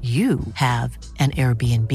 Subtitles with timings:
[0.00, 1.92] you have an Airbnb.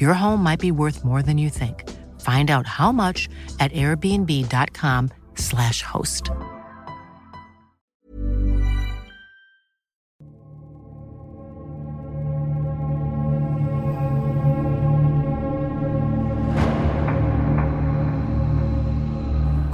[0.00, 1.88] Your home might be worth more than you think.
[2.20, 3.28] Find out how much
[3.60, 6.32] at airbnb.com/slash host.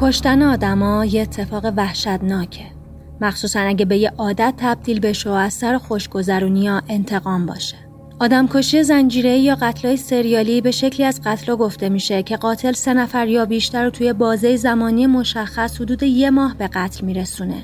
[0.00, 2.77] کشتن آدما یه اتفاق وحشتناکه
[3.21, 7.75] مخصوصا اگه به یه عادت تبدیل بشه و از سر خوشگذرونی یا انتقام باشه.
[8.19, 13.27] آدمکشی زنجیره یا قتلای سریالی به شکلی از قتلا گفته میشه که قاتل سه نفر
[13.27, 17.63] یا بیشتر رو توی بازه زمانی مشخص حدود یه ماه به قتل میرسونه.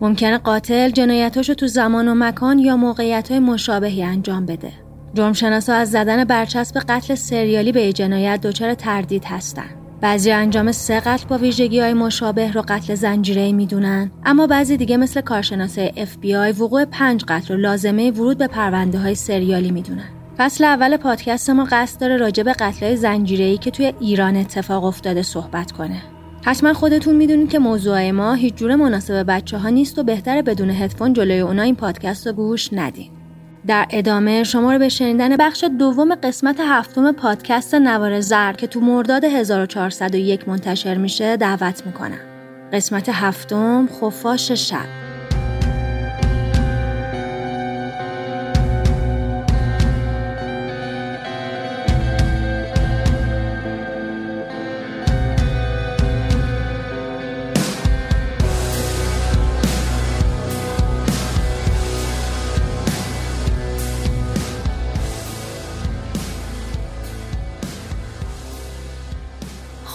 [0.00, 4.72] ممکنه قاتل جنایتاشو تو زمان و مکان یا موقعیت های مشابهی انجام بده.
[5.14, 9.83] جرمشناسا از زدن برچسب قتل سریالی به جنایت دچار تردید هستن.
[10.04, 14.10] بعضی انجام سه قتل با ویژگی های مشابه رو قتل زنجیره می‌دونن.
[14.24, 19.14] اما بعضی دیگه مثل کارشناسای FBI وقوع پنج قتل رو لازمه ورود به پرونده های
[19.14, 20.08] سریالی می‌دونن.
[20.38, 25.22] فصل اول پادکست ما قصد داره راجع به قتل زنجیره که توی ایران اتفاق افتاده
[25.22, 26.02] صحبت کنه.
[26.44, 30.70] حتما خودتون می‌دونید که موضوع ما هیچ جور مناسب بچه ها نیست و بهتره بدون
[30.70, 33.10] هدفون جلوی اونا این پادکست رو گوش ندین.
[33.66, 38.80] در ادامه شما رو به شنیدن بخش دوم قسمت هفتم پادکست نوار زر که تو
[38.80, 42.20] مرداد 1401 منتشر میشه دعوت می‌کنم.
[42.72, 45.03] قسمت هفتم خفاش شب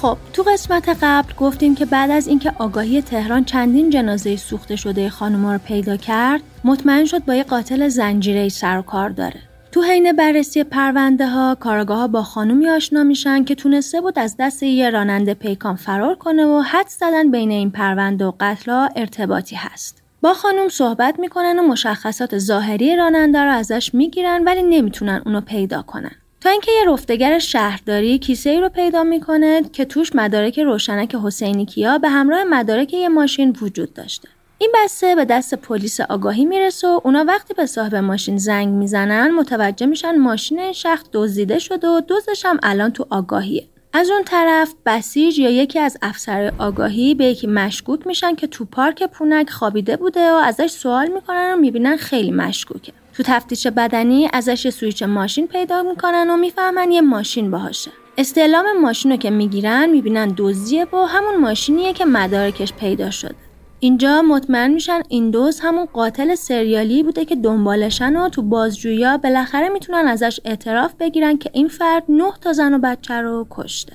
[0.01, 5.09] خب تو قسمت قبل گفتیم که بعد از اینکه آگاهی تهران چندین جنازه سوخته شده
[5.09, 9.39] خانوما رو پیدا کرد مطمئن شد با یه قاتل زنجیره سر و کار داره.
[9.71, 14.35] تو حین بررسی پرونده ها کارگاه ها با خانومی آشنا میشن که تونسته بود از
[14.39, 19.55] دست یه راننده پیکان فرار کنه و حد زدن بین این پرونده و قتل ارتباطی
[19.55, 20.03] هست.
[20.21, 25.81] با خانم صحبت می‌کنن و مشخصات ظاهری راننده رو ازش می‌گیرن ولی نمی‌تونن اونو پیدا
[25.81, 26.15] کنن.
[26.41, 31.65] تا اینکه یه رفتگر شهرداری کیسه ای رو پیدا می‌کنه که توش مدارک روشنک حسینی
[31.65, 34.27] کیا به همراه مدارک یه ماشین وجود داشته.
[34.57, 39.31] این بسته به دست پلیس آگاهی می‌رسه و اونا وقتی به صاحب ماشین زنگ می‌زنن
[39.31, 43.67] متوجه میشن ماشین شخص دزدیده شده و دزدش هم الان تو آگاهیه.
[43.93, 48.65] از اون طرف بسیج یا یکی از افسر آگاهی به یکی مشکوک میشن که تو
[48.65, 52.93] پارک پونک خوابیده بوده و ازش سوال می‌کنن و می‌بینن خیلی مشکوکه.
[53.19, 57.91] تو تفتیش بدنی ازش یه سویچ ماشین پیدا می‌کنن و می‌فهمن یه ماشین باهاشه.
[58.17, 63.35] استعلام ماشین رو که می‌گیرن می‌بینن دزدیه و همون ماشینیه که مدارکش پیدا شده.
[63.79, 69.69] اینجا مطمئن میشن این دوز همون قاتل سریالی بوده که دنبالشن و تو بازجویی بالاخره
[69.69, 73.93] می‌تونن ازش اعتراف بگیرن که این فرد نه تا زن و بچه رو کشته.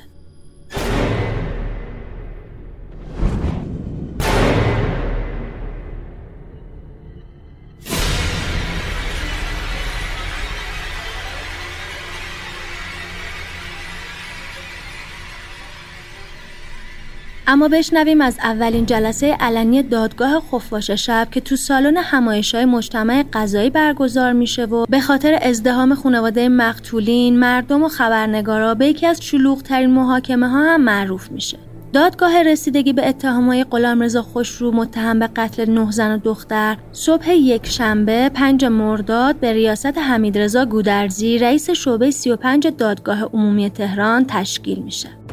[17.46, 23.70] اما بشنویم از اولین جلسه علنی دادگاه خفاش شب که تو سالن های مجتمع قضایی
[23.70, 29.91] برگزار میشه و به خاطر ازدهام خانواده مقتولین مردم و خبرنگارا به یکی از شلوغترین
[29.91, 31.58] محاکمه ها هم معروف میشه
[31.93, 37.67] دادگاه رسیدگی به اتهامهای غلامرضا خوشرو متهم به قتل نه زن و دختر صبح یک
[37.67, 45.24] شنبه پنج مرداد به ریاست حمیدرضا گودرزی رئیس شعبه 35 دادگاه عمومی تهران تشکیل میشه.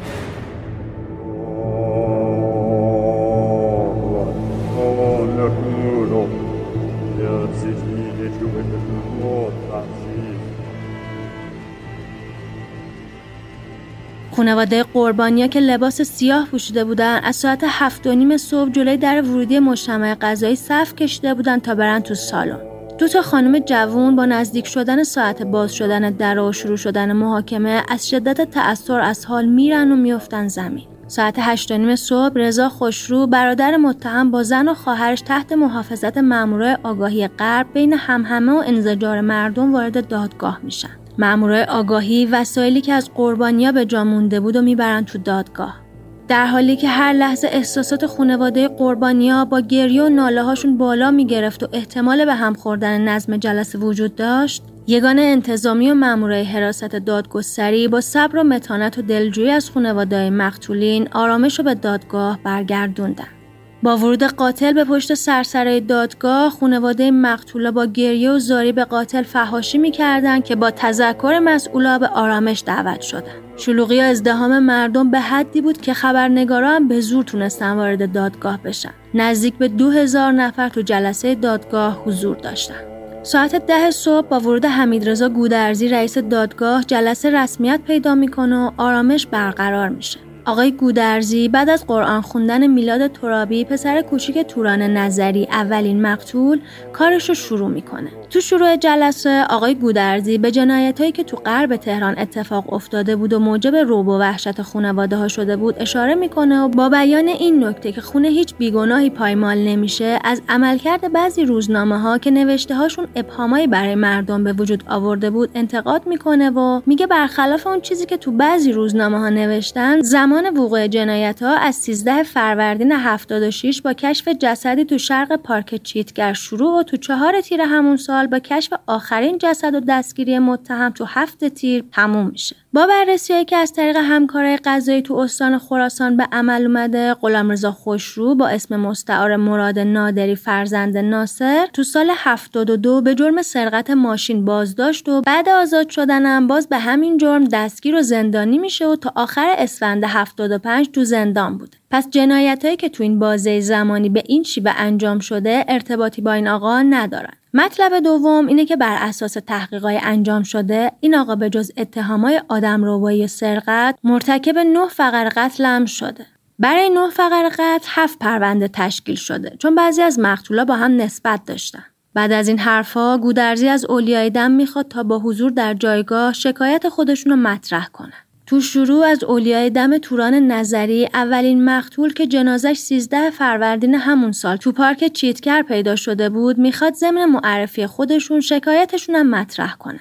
[14.42, 19.22] خانواده قربانیا که لباس سیاه پوشیده بودن از ساعت هفت و نیم صبح جلوی در
[19.22, 22.58] ورودی مجتمع غذایی صف کشیده بودن تا برن تو سالن.
[22.98, 27.82] دو تا خانم جوون با نزدیک شدن ساعت باز شدن در و شروع شدن محاکمه
[27.88, 30.86] از شدت تأثیر از حال میرن و میافتن زمین.
[31.06, 36.76] ساعت هشت نیم صبح رضا خوشرو برادر متهم با زن و خواهرش تحت محافظت مامورای
[36.82, 41.01] آگاهی غرب بین همهمه و انزجار مردم وارد دادگاه میشن.
[41.18, 45.82] مامورای آگاهی وسایلی که از قربانیا به جا مونده بود و می‌برن تو دادگاه.
[46.28, 51.62] در حالی که هر لحظه احساسات خانواده قربانیا با گریه و ناله هاشون بالا می‌گرفت
[51.62, 57.88] و احتمال به هم خوردن نظم جلسه وجود داشت یگان انتظامی و مامورای حراست دادگستری
[57.88, 63.41] با صبر و متانت و دلجویی از خانواده مقتولین آرامش رو به دادگاه برگردوندن.
[63.82, 69.22] با ورود قاتل به پشت سرسرای دادگاه خانواده مقتولا با گریه و زاری به قاتل
[69.22, 73.32] فهاشی می‌کردند که با تذکر مسئولا به آرامش دعوت شدن.
[73.56, 78.62] شلوغی و ازدهام مردم به حدی بود که خبرنگارا هم به زور تونستن وارد دادگاه
[78.62, 78.90] بشن.
[79.14, 82.80] نزدیک به دو هزار نفر تو جلسه دادگاه حضور داشتن.
[83.22, 89.26] ساعت ده صبح با ورود حمیدرضا گودرزی رئیس دادگاه جلسه رسمیت پیدا می‌کنه و آرامش
[89.26, 90.18] برقرار میشه.
[90.46, 96.60] آقای گودرزی بعد از قرآن خوندن میلاد ترابی پسر کوچیک توران نظری اولین مقتول
[96.92, 98.10] کارش رو شروع می‌کنه.
[98.30, 103.32] تو شروع جلسه آقای گودرزی به جنایت هایی که تو غرب تهران اتفاق افتاده بود
[103.32, 107.64] و موجب روب و وحشت خانواده ها شده بود اشاره می‌کنه و با بیان این
[107.64, 113.06] نکته که خونه هیچ بیگناهی پایمال نمیشه از عملکرد بعضی روزنامه ها که نوشته هاشون
[113.16, 118.16] ابهامایی برای مردم به وجود آورده بود انتقاد می‌کنه و میگه برخلاف اون چیزی که
[118.16, 124.28] تو بعضی روزنامه ها نوشتن زمان وقوع جنایت ها از 13 فروردین 76 با کشف
[124.28, 129.38] جسدی تو شرق پارک چیتگر شروع و تو چهار تیر همون سال با کشف آخرین
[129.38, 132.56] جسد و دستگیری متهم تو هفت تیر تموم میشه.
[132.74, 138.34] با بررسی که از طریق همکارای قضایی تو استان خراسان به عمل اومده غلامرضا خوشرو
[138.34, 145.08] با اسم مستعار مراد نادری فرزند ناصر تو سال 72 به جرم سرقت ماشین بازداشت
[145.08, 149.54] و بعد آزاد شدنم باز به همین جرم دستگیر و زندانی میشه و تا آخر
[149.58, 154.72] اسفند 75 تو زندان بوده پس جنایتهایی که تو این بازه زمانی به این شیوه
[154.76, 157.34] انجام شده ارتباطی با این آقا ندارن.
[157.54, 162.84] مطلب دوم اینه که بر اساس تحقیقات انجام شده این آقا به جز اتهامای آدم
[162.84, 166.26] روایی سرقت مرتکب نه فقر قتل هم شده.
[166.58, 171.40] برای نه فقر قتل هفت پرونده تشکیل شده چون بعضی از مقتولا با هم نسبت
[171.46, 171.84] داشتن.
[172.14, 176.88] بعد از این حرفها گودرزی از اولیای دم می‌خواد تا با حضور در جایگاه شکایت
[176.88, 178.12] خودشون رو مطرح کنن
[178.52, 184.56] تو شروع از اولیای دم توران نظری اولین مقتول که جنازش 13 فروردین همون سال
[184.56, 190.00] تو پارک چیتکر پیدا شده بود می‌خواد ضمن معرفی خودشون شکایتشون هم مطرح کنن.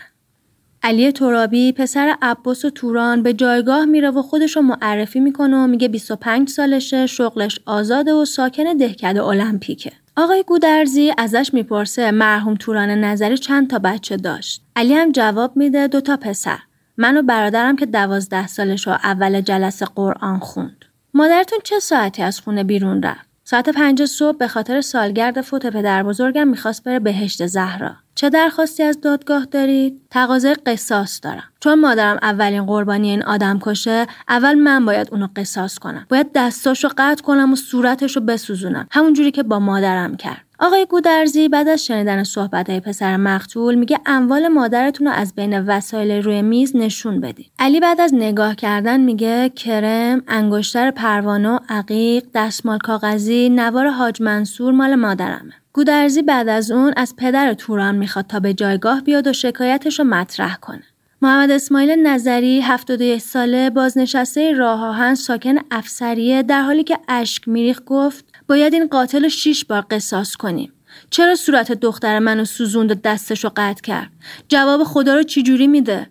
[0.84, 5.68] علی ترابی پسر عباس و توران به جایگاه میره و خودش رو معرفی می‌کنه و
[5.68, 9.92] میگه 25 سالشه شغلش آزاده و ساکن دهکده المپیکه.
[10.18, 14.62] آقای گودرزی ازش می‌پرسه مرحوم توران نظری چند تا بچه داشت.
[14.76, 16.60] علی هم جواب میده دو تا پسر.
[17.02, 20.86] من و برادرم که دوازده سالش رو اول جلسه قرآن خوند.
[21.14, 26.04] مادرتون چه ساعتی از خونه بیرون رفت؟ ساعت پنج صبح به خاطر سالگرد فوت پدر
[26.04, 27.92] بزرگم می‌خواست بره بهشت زهرا.
[28.16, 31.44] چه درخواستی از دادگاه دارید؟ تقاضای قصاص دارم.
[31.60, 36.06] چون مادرم اولین قربانی این آدم کشه، اول من باید اونو قصاص کنم.
[36.10, 38.88] باید دستاشو قطع کنم و صورتشو بسوزونم.
[38.92, 40.46] همون جوری که با مادرم کرد.
[40.64, 45.60] آقای گودرزی بعد از شنیدن صحبت های پسر مقتول میگه اموال مادرتون رو از بین
[45.60, 47.52] وسایل روی میز نشون بدید.
[47.60, 54.22] علی بعد از نگاه کردن میگه کرم، انگشتر پروانه و عقیق، دستمال کاغذی، نوار حاج
[54.22, 55.54] منصور مال مادرمه.
[55.74, 60.06] گودرزی بعد از اون از پدر توران می‌خواد تا به جایگاه بیاد و شکایتش رو
[60.06, 60.84] مطرح کنه.
[61.24, 67.82] محمد اسماعیل نظری 71 ساله بازنشسته راه آهن ساکن افسریه در حالی که اشک میریخ
[67.86, 70.74] گفت باید این قاتل شیش بار قصاص کنیم.
[71.10, 74.10] چرا صورت دختر منو سوزوند و دستشو قطع کرد؟
[74.48, 76.08] جواب خدا رو چجوری میده؟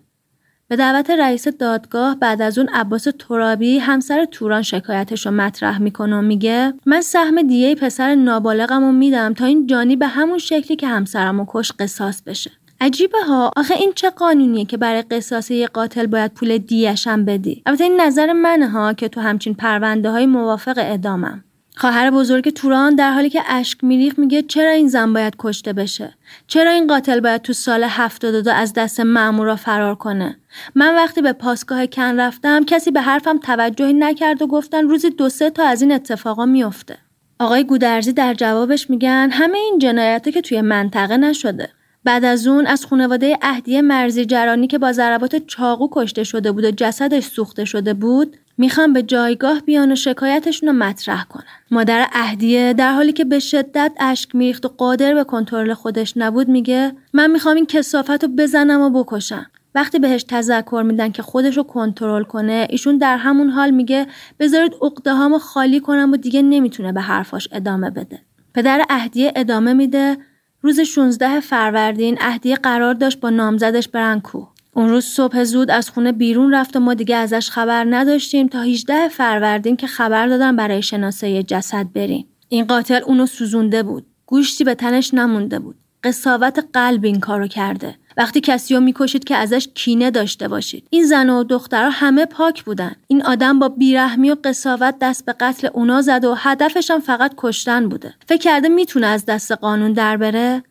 [0.67, 6.15] به دعوت رئیس دادگاه بعد از اون عباس ترابی همسر توران شکایتش رو مطرح می‌کنه
[6.15, 10.75] و میگه من سهم دیه پسر نابالغم رو میدم تا این جانی به همون شکلی
[10.75, 12.51] که همسرم و کش قصاص بشه.
[12.81, 13.51] عجیبه ها.
[13.57, 18.01] آخه این چه قانونیه که برای قصاص یه قاتل باید پول دیشم بدی؟ البته این
[18.01, 21.43] نظر منه ها که تو همچین پرونده های موافق ادامم.
[21.75, 26.13] خواهر بزرگ توران در حالی که اشک میریخ میگه چرا این زن باید کشته بشه؟
[26.47, 30.37] چرا این قاتل باید تو سال 72 از دست مامورا فرار کنه؟
[30.75, 35.29] من وقتی به پاسگاه کن رفتم کسی به حرفم توجهی نکرد و گفتن روزی دو
[35.29, 36.97] سه تا از این اتفاقا میافته.
[37.39, 41.69] آقای گودرزی در جوابش میگن همه این جنایته که توی منطقه نشده.
[42.03, 46.63] بعد از اون از خانواده اهدی مرزی جرانی که با ضربات چاقو کشته شده بود
[46.63, 51.43] و جسدش سوخته شده بود می‌خوام به جایگاه بیان و شکایتشون رو مطرح کنن.
[51.71, 56.47] مادر اهدیه در حالی که به شدت اشک میریخت و قادر به کنترل خودش نبود
[56.47, 59.45] میگه من می‌خوام این کسافت رو بزنم و بکشم.
[59.75, 64.07] وقتی بهش تذکر میدن که خودش رو کنترل کنه ایشون در همون حال میگه
[64.39, 64.73] بذارید
[65.05, 68.19] هامو خالی کنم و دیگه نمی‌تونه به حرفاش ادامه بده.
[68.53, 70.17] پدر اهدیه ادامه میده
[70.61, 74.21] روز 16 فروردین اهدیه قرار داشت با نامزدش برن.
[74.73, 78.61] اون روز صبح زود از خونه بیرون رفت و ما دیگه ازش خبر نداشتیم تا
[78.61, 82.27] 18 فروردین که خبر دادن برای شناسایی جسد بریم.
[82.49, 84.05] این قاتل اونو سوزونده بود.
[84.25, 85.75] گوشتی به تنش نمونده بود.
[86.03, 87.95] قصاوت قلب این کارو کرده.
[88.17, 90.87] وقتی کسی رو می‌کشید که ازش کینه داشته باشید.
[90.89, 92.95] این زن و دخترها همه پاک بودن.
[93.07, 97.33] این آدم با بیرحمی و قصاوت دست به قتل اونا زد و هدفش هم فقط
[97.37, 98.13] کشتن بوده.
[98.27, 100.63] فکر کرده می‌تونه از دست قانون در بره؟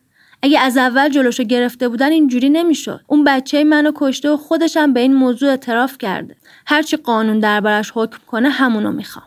[0.43, 3.01] اگه از اول جلوشو گرفته بودن اینجوری نمی‌شد.
[3.07, 6.35] اون بچه منو کشته و خودشم به این موضوع اعتراف کرده.
[6.65, 9.25] هرچی قانون دربارش حکم کنه همونو می‌خوام.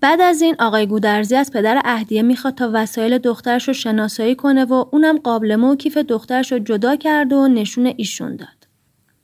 [0.00, 4.64] بعد از این آقای گودرزی از پدر اهدیه می‌خواد تا وسایل دخترش رو شناسایی کنه
[4.64, 8.48] و اونم قابلمه و کیف دخترش رو جدا کرد و نشون ایشون داد.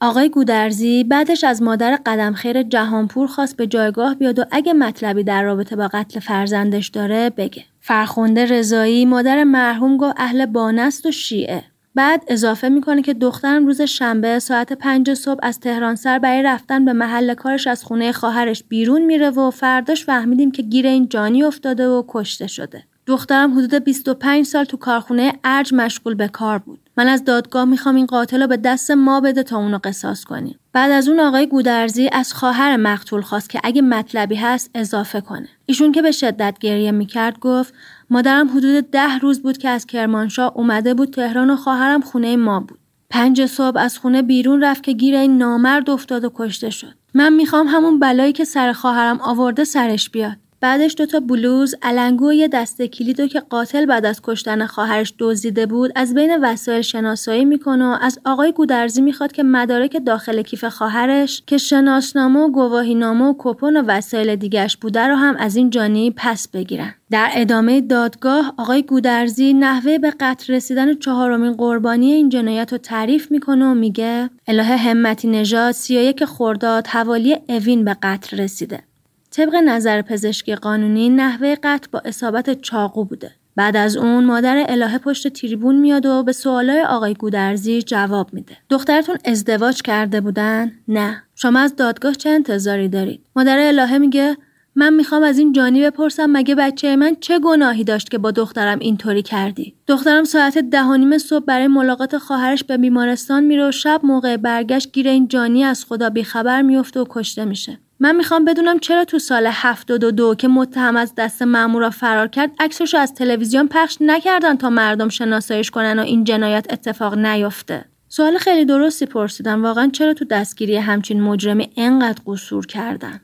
[0.01, 5.43] آقای گودرزی بعدش از مادر قدمخیر جهانپور خواست به جایگاه بیاد و اگه مطلبی در
[5.43, 7.65] رابطه با قتل فرزندش داره بگه.
[7.81, 11.65] فرخونده رضایی مادر مرحوم گفت اهل بانست و شیعه.
[11.95, 16.85] بعد اضافه می‌کنه که دخترم روز شنبه ساعت پنج صبح از تهران سر برای رفتن
[16.85, 21.43] به محل کارش از خونه خواهرش بیرون میره و فرداش فهمیدیم که گیر این جانی
[21.43, 22.85] افتاده و کشته شده.
[23.07, 26.79] دخترم حدود 25 سال تو کارخونه ارج مشغول به کار بود.
[26.97, 30.59] من از دادگاه می‌خوام این قاتل رو به دست ما بده تا اونو قصاص کنیم.
[30.73, 35.49] بعد از اون آقای گودرزی از خواهر مقتول خواست که اگه مطلبی هست اضافه کنه.
[35.67, 37.75] ایشون که به شدت گریه می‌کرد گفت
[38.13, 42.61] مادرم حدود ده روز بود که از کرمانشاه اومده بود تهران و خواهرم خونه ما
[42.61, 42.79] بود.
[43.11, 46.95] پنج صبح از خونه بیرون رفت که گیر این نامرد افتاد و کشته شد.
[47.15, 50.37] من می‌خوام همون بلایی که سر خواهرم آورده سرش بیاد.
[50.63, 55.67] بعدش دوتا بلوز، علنگو و یه دسته کلیدو که قاتل بعد از کشتن خواهرش دزدیده
[55.67, 60.65] بود از بین وسایل شناسایی می‌کنه و از آقای گودرزی می‌خواد که مدارک داخل کیف
[60.65, 65.71] خواهرش که شناسنامه و گواهینامه و کپون و وسایل دیگرش بوده رو هم از این
[65.71, 66.95] جانی پس بگیرن.
[67.11, 73.31] در ادامه دادگاه آقای گودرزی نحوه به قتل رسیدن چهارمین قربانی این جنایت رو تعریف
[73.31, 78.92] می‌کنه و میگه الهه همتی نژاد 31 خرداد حوالی اوین به قتل رسیده.
[79.33, 83.31] طبق نظر پزشکی قانونی نحوه قتل با اصابت چاقو بوده.
[83.57, 88.57] بعد از اون مادر الهه پشت تریبون میاد و به سوالای آقای گودرزی جواب میده.
[88.71, 91.23] دخترتون ازدواج کرده بودن؟ نه.
[91.35, 94.37] شما از دادگاه چه انتظاری دارید؟ مادر الهه میگه
[94.75, 98.79] من می‌خوام از این جانی بپرسم مگه بچه من چه گناهی داشت که با دخترم
[98.79, 104.37] اینطوری کردی؟ دخترم ساعت ده صبح برای ملاقات خواهرش به بیمارستان میره و شب موقع
[104.37, 107.79] برگشت گیر این جانی از خدا بیخبر میفته و کشته میشه.
[108.01, 112.95] من می‌خوام بدونم چرا تو سال 72 که متهم از دست مامورا فرار کرد عکسش
[112.95, 118.65] از تلویزیون پخش نکردن تا مردم شناساییش کنن و این جنایت اتفاق نیفته؟ سوال خیلی
[118.65, 119.63] درستی پرسیدم.
[119.63, 123.21] واقعا چرا تو دستگیری همچین مجرمی انقدر قصور کردن؟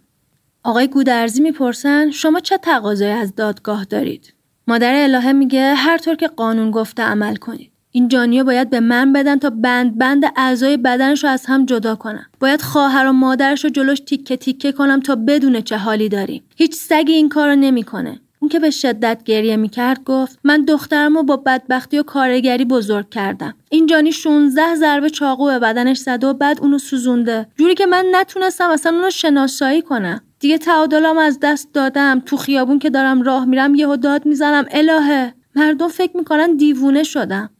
[0.65, 4.35] آقای گودرزی می‌پرسن شما چه تقاضایی از دادگاه دارید؟
[4.69, 7.73] مادر الهه میگه هر طور که قانون گفته عمل کنید.
[7.91, 11.95] این جانیو باید به من بدن تا بند بند اعضای بدنش رو از هم جدا
[11.95, 12.27] کنم.
[12.41, 16.43] باید خواهر و مادرش رو جلوش تیکه تیکه کنم تا بدون چه حالی داریم.
[16.57, 18.21] هیچ سگی این کارو نمی‌کنه.
[18.41, 23.11] اون که به شدت گریه می‌کرد گفت من دخترم رو با بدبختی و کارگری بزرگ
[23.11, 23.55] کردم.
[23.71, 27.47] این جانی 16 ضربه چاقو به بدنش زده و بعد اونو سوزونده.
[27.57, 30.21] جوری که من نتونستم اصلا اونو شناسایی کنم.
[30.41, 32.21] دیگه تعادلم از دست دادم.
[32.21, 34.65] تو خیابون که دارم راه میرم یهو داد می‌زنم.
[34.71, 35.35] الهه.
[35.57, 37.51] مردم فکر می‌کنن دیوونه شدم.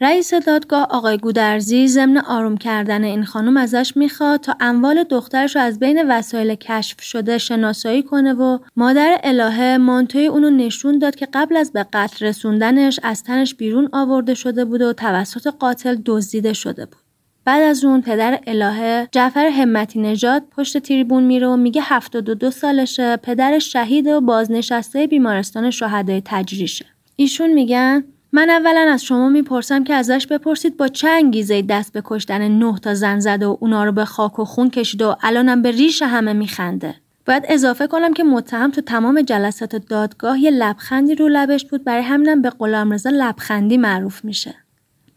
[0.00, 5.62] رئیس دادگاه آقای گودرزی ضمن آروم کردن این خانم ازش می‌خواد تا اموال دخترش رو
[5.62, 11.28] از بین وسایل کشف شده شناسایی کنه و مادر الهه مانتوی اونو نشون داد که
[11.34, 16.52] قبل از به قتل رسوندنش از تنش بیرون آورده شده بود و توسط قاتل دزدیده
[16.52, 17.05] شده بود.
[17.46, 23.16] بعد از اون پدر الهه جعفر همتی نژاد پشت تریبون میره و میگه 72 سالشه
[23.16, 26.86] پدرش شهید و بازنشسته بیمارستان شهدای تجریشه.
[27.16, 32.02] ایشون میگن من اولا از شما می‌پرسم که ازش بپرسید با چه انگیزه دست به
[32.04, 35.62] کشتن نه تا زن زده و اونا رو به خاک و خون کشیده و الانم
[35.62, 36.94] به ریش همه میخنده.
[37.26, 42.02] باید اضافه کنم که متهم تو تمام جلسات دادگاه یه لبخندی رو لبش بود برای
[42.02, 44.54] همینم به غلامرضا لبخندی معروف میشه.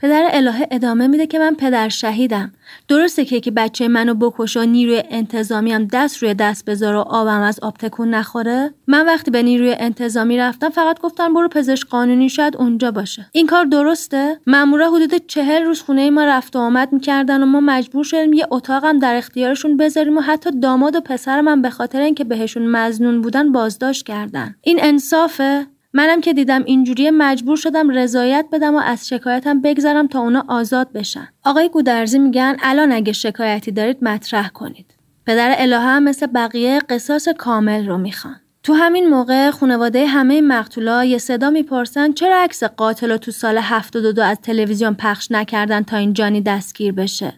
[0.01, 2.51] پدر الهه ادامه میده که من پدر شهیدم.
[2.87, 6.99] درسته که که بچه منو بکش و نیروی انتظامی هم دست روی دست بذار و
[6.99, 11.87] آبم از آب تکون نخوره؟ من وقتی به نیروی انتظامی رفتم فقط گفتم برو پزشک
[11.87, 13.25] قانونی شاید اونجا باشه.
[13.31, 17.59] این کار درسته؟ مامورا حدود چهل روز خونه ما رفت و آمد می‌کردن و ما
[17.59, 22.01] مجبور شدیم یه اتاقم در اختیارشون بذاریم و حتی داماد و پسرم هم به خاطر
[22.01, 24.55] اینکه بهشون مزنون بودن بازداشت کردن.
[24.61, 30.19] این انصافه؟ منم که دیدم اینجوری مجبور شدم رضایت بدم و از شکایتم بگذرم تا
[30.19, 31.27] اونا آزاد بشن.
[31.43, 34.95] آقای گودرزی میگن الان اگه شکایتی دارید مطرح کنید.
[35.25, 38.35] پدر الهه هم مثل بقیه قصاص کامل رو می‌خوان.
[38.63, 43.57] تو همین موقع خانواده همه مقتولا یه صدا می‌پرسن چرا عکس قاتل رو تو سال
[43.57, 47.33] 72 از تلویزیون پخش نکردن تا این جانی دستگیر بشه.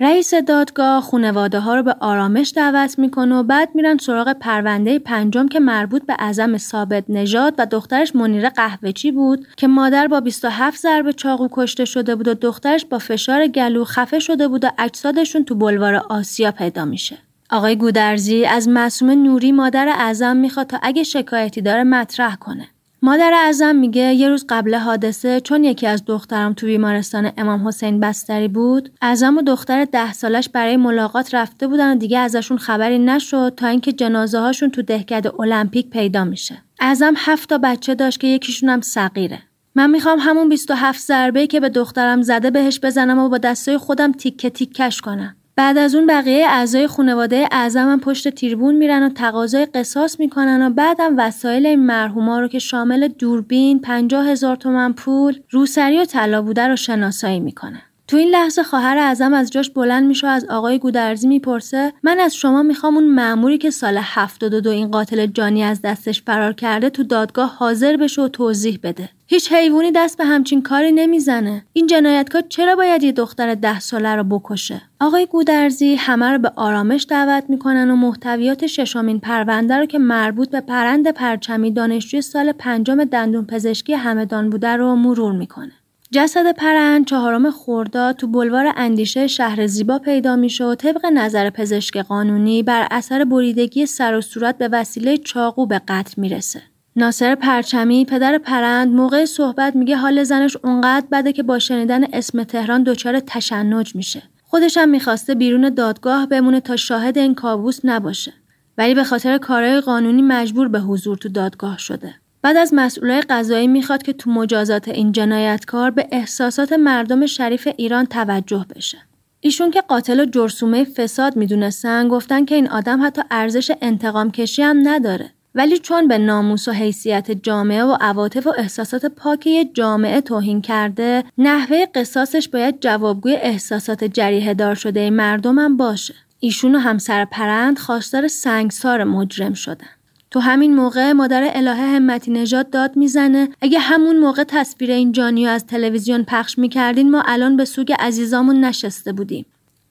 [0.00, 5.48] رئیس دادگاه خونواده ها رو به آرامش دعوت می‌کنه و بعد میرن سراغ پرونده پنجم
[5.48, 10.80] که مربوط به اعظم ثابت نژاد و دخترش منیره قهوهچی بود که مادر با 27
[10.80, 15.44] ضربه چاقو کشته شده بود و دخترش با فشار گلو خفه شده بود و اجسادشون
[15.44, 17.18] تو بلوار آسیا پیدا میشه.
[17.50, 22.68] آقای گودرزی از معصوم نوری مادر اعظم می‌خواد تا اگه شکایتی داره مطرح کنه.
[23.04, 28.00] مادر اعظم میگه یه روز قبل حادثه چون یکی از دخترم تو بیمارستان امام حسین
[28.00, 32.98] بستری بود اعظم و دختر ده سالش برای ملاقات رفته بودن و دیگه ازشون خبری
[32.98, 36.62] نشد تا اینکه جنازه هاشون تو دهکده المپیک پیدا میشه.
[36.80, 39.38] اعظم هفت تا بچه داشت که یکیشون هم صغیره.
[39.74, 44.12] من می‌خوام همون 27 ضربه که به دخترم زده بهش بزنم و با دستای خودم
[44.12, 45.36] تیکه تیکش کنم.
[45.56, 50.70] بعد از اون بقیه اعضای خانواده اعظمم پشت تیربون میرن و تقاضای قصاص می‌کنن و
[50.70, 56.42] بعدم وسایل این مرحوما رو که شامل دوربین، پنجاه هزار تومن پول، روسری و طلا
[56.42, 57.82] بوده رو شناسایی می‌کنن.
[58.12, 62.34] تو این لحظه خواهر اعظم از جاش بلند میشه از آقای گودرزی می‌پرسه من از
[62.34, 67.02] شما می‌خوام اون مأموری که سال 72 این قاتل جانی از دستش فرار کرده تو
[67.02, 69.08] دادگاه حاضر بشه و توضیح بده.
[69.26, 71.64] هیچ حیوانی دست به همچین کاری نمی‌زنه.
[71.72, 76.52] این جنایتکار چرا باید یه دختر ده ساله رو بکشه؟ آقای گودرزی همه رو به
[76.56, 82.52] آرامش دعوت می‌کنن و محتویات ششمین پرونده رو که مربوط به پرند پرچمی دانشجوی سال
[82.52, 85.72] پنجم دندون پزشکی همدان بوده رو مرور می‌کنه.
[86.14, 91.96] جسد پرند چهارم خرداد تو بلوار اندیشه شهر زیبا پیدا میشه و طبق نظر پزشک
[91.96, 96.62] قانونی بر اثر بریدگی سر و صورت به وسیله چاقو به قتل می‌رسه.
[96.96, 102.44] ناصر پرچمی پدر پرند موقع صحبت میگه حال زنش اونقدر بده که با شنیدن اسم
[102.44, 104.22] تهران دچار تشنج میشه.
[104.42, 108.32] خودش هم می‌خواسته بیرون دادگاه بمونه تا شاهد این کابوس نباشه.
[108.78, 112.14] ولی به خاطر کارهای قانونی مجبور به حضور تو دادگاه شده.
[112.42, 118.06] بعد از مسئولای قضایی می‌خواد که تو مجازات این جنایتکار به احساسات مردم شریف ایران
[118.06, 118.98] توجه بشه.
[119.40, 124.62] ایشون که قاتل و جرسومه فساد می‌دونستن گفتن که این آدم حتی ارزش انتقام کشی
[124.62, 125.30] هم نداره.
[125.54, 131.24] ولی چون به ناموس و حیثیت جامعه و عواطف و احساسات پاک جامعه توهین کرده
[131.38, 137.78] نحوه قصاصش باید جوابگوی احساسات جریه دار شده مردم هم باشه ایشون و همسر پرند
[137.78, 139.86] خواستار سنگسار مجرم شدن
[140.32, 143.48] تو همین موقع مادر الهه همتی نژاد داد می‌زنه.
[143.60, 148.64] اگه همون موقع تصویر این جانیو از تلویزیون پخش می‌کردین ما الان به سوگ عزیزامون
[148.64, 149.46] نشسته بودیم.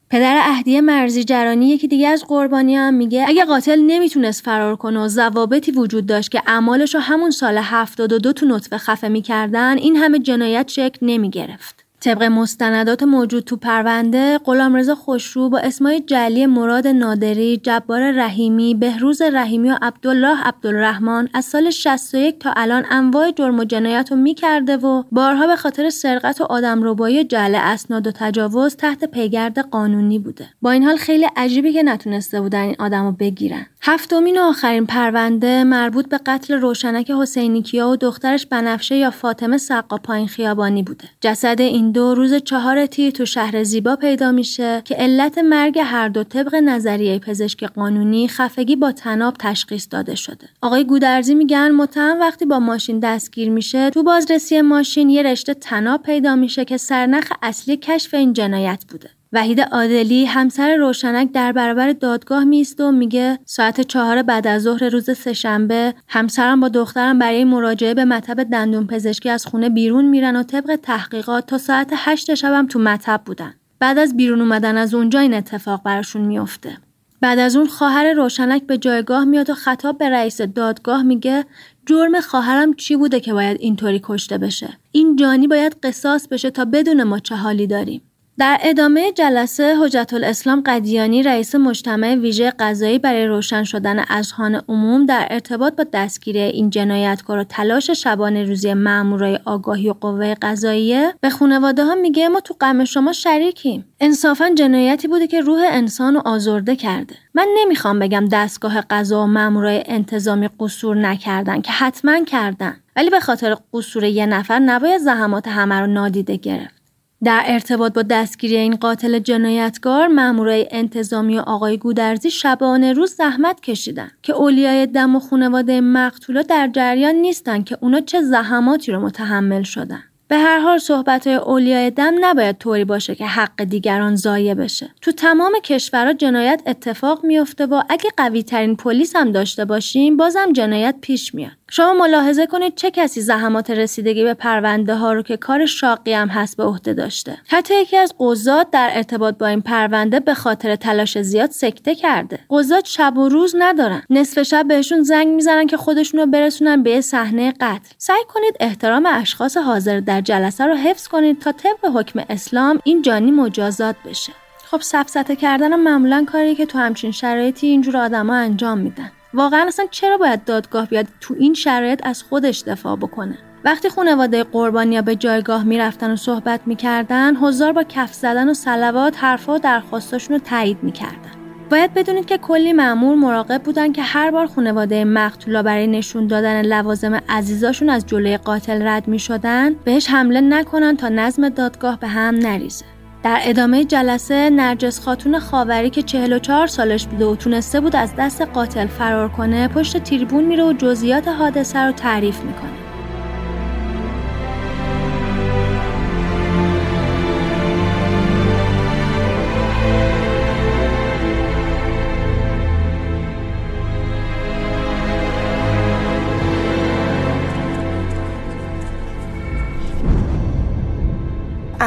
[0.09, 4.99] پدر اهدی مرزی جرانی یکی دیگه از قربانی هم میگه اگه قاتل نمی‌تونست فرار کنه
[4.99, 9.95] و ضوابطی وجود داشت که اعمالش رو همون سال 72 تو نطفه خفه می‌کردن این
[9.95, 11.80] همه جنایت شکل نمی‌گرفت.
[12.03, 19.21] طبق مستندات موجود تو پرونده غلامرضا خوشرو با اسمای جلی مراد نادری، جبار رحیمی، بهروز
[19.21, 24.77] رحیمی و عبدالله عبدالرحمن از سال 61 تا الان انواع جرم و جنایت رو می‌کرده
[24.77, 30.49] و بارها به خاطر سرقت و آدمربایی جعل اسناد و تجاوز تحت پیگرد قانونی بوده.
[30.61, 33.65] با این حال خیلی عجیبی که نتونسته بودن این آدم رو بگیرن.
[33.81, 39.97] هفتمین و آخرین پرونده مربوط به قتل روشنک حسینیکیا و دخترش بنفشه یا فاطمه سقا
[39.97, 41.05] پایین خیابانی بوده.
[41.21, 46.07] جسد این دو روز چهار تیر تو شهر زیبا پیدا میشه که علت مرگ هر
[46.07, 50.49] دو طبق نظریه پزشک قانونی خفگی با تناب تشخیص داده شده.
[50.61, 56.03] آقای گودرزی میگن متهم وقتی با ماشین دستگیر میشه تو بازرسی ماشین یه رشته تناب
[56.03, 59.09] پیدا میشه که سرنخ اصلی کشف این جنایت بوده.
[59.33, 64.89] وحید عادلی همسر روشنک در برابر دادگاه میست و میگه ساعت چهار بعد از ظهر
[64.89, 70.35] روز سهشنبه همسرم با دخترم برای مراجعه به مطب دندون پزشکی از خونه بیرون میرن
[70.35, 73.53] و طبق تحقیقات تا ساعت هشت شبم تو مطب بودن.
[73.79, 76.77] بعد از بیرون اومدن از اونجا این اتفاق براشون میفته.
[77.21, 81.45] بعد از اون خواهر روشنک به جایگاه میاد و خطاب به رئیس دادگاه میگه
[81.85, 86.65] جرم خواهرم چی بوده که باید اینطوری کشته بشه این جانی باید قصاص بشه تا
[86.65, 88.01] بدون ما چه حالی داریم
[88.37, 95.05] در ادامه جلسه حجت الاسلام قدیانی رئیس مجتمع ویژه قضایی برای روشن شدن اذهان عموم
[95.05, 101.13] در ارتباط با دستگیری این جنایتکار و تلاش شبانه روزی مامورای آگاهی و قوه قضاییه
[101.21, 103.85] به خانواده ها میگه ما تو غم شما شریکیم.
[103.99, 107.15] انصافا جنایتی بوده که روح انسان رو آزرده کرده.
[107.33, 112.75] من نمی‌خوام بگم دستگاه قضا و مامورای انتظامی قصور نکردن که حتما کردن.
[112.95, 116.80] ولی به خاطر قصور یه نفر نباید زحمات همه رو نادیده گرفت.
[117.23, 123.61] در ارتباط با دستگیری این قاتل جنایتکار مامورای انتظامی و آقای گودرزی شبانه روز زحمت
[123.61, 128.99] کشیدن که اولیای دم و خانواده مقتولا در جریان نیستن که اونا چه زحماتی رو
[128.99, 130.03] متحمل شدن.
[130.27, 134.89] به هر حال صحبت های اولیای دم نباید طوری باشه که حق دیگران ضایع بشه.
[135.01, 140.53] تو تمام کشورها جنایت اتفاق میفته و اگه قوی ترین پلیس هم داشته باشیم بازم
[140.53, 141.60] جنایت پیش میاد.
[141.73, 146.27] شما ملاحظه کنید چه کسی زحمات رسیدگی به پرونده ها رو که کار شاقی هم
[146.27, 147.37] هست به عهده داشته.
[147.47, 152.39] حتی یکی از قضات در ارتباط با این پرونده به خاطر تلاش زیاد سکته کرده.
[152.49, 154.01] قضات شب و روز ندارن.
[154.09, 157.89] نصف شب بهشون زنگ می‌زنن که خودشون رو برسونن به صحنه قتل.
[157.97, 163.01] سعی کنید احترام اشخاص حاضر در جلسه رو حفظ کنید تا طبق حکم اسلام این
[163.01, 164.33] جانی مجازات بشه.
[164.71, 169.11] خب سفسته کردن معمولا کاری که تو همچین شرایطی اینجور آدما انجام میدن.
[169.33, 174.43] واقعا اصلا چرا باید دادگاه بیاد تو این شرایط از خودش دفاع بکنه؟ وقتی خانواده
[174.43, 179.59] قربانیا به جایگاه می‌رفتن و صحبت می‌کردن حضار با کف زدن و سلوات حرفا و
[179.59, 181.31] درخواستاشون رو تایید می‌کردن.
[181.69, 186.61] باید بدونید که کلی معمور مراقب بودن که هر بار خانواده مقتولا برای نشون دادن
[186.61, 192.07] لوازم عزیزاشون از جلوی قاتل رد می شدن بهش حمله نکنن تا نظم دادگاه به
[192.07, 192.85] هم نریزه.
[193.23, 198.41] در ادامه جلسه نرجس خاتون خاوری که 44 سالش بوده و تونسته بود از دست
[198.41, 202.90] قاتل فرار کنه پشت تریبون میره و جزئیات حادثه رو تعریف می‌کنه.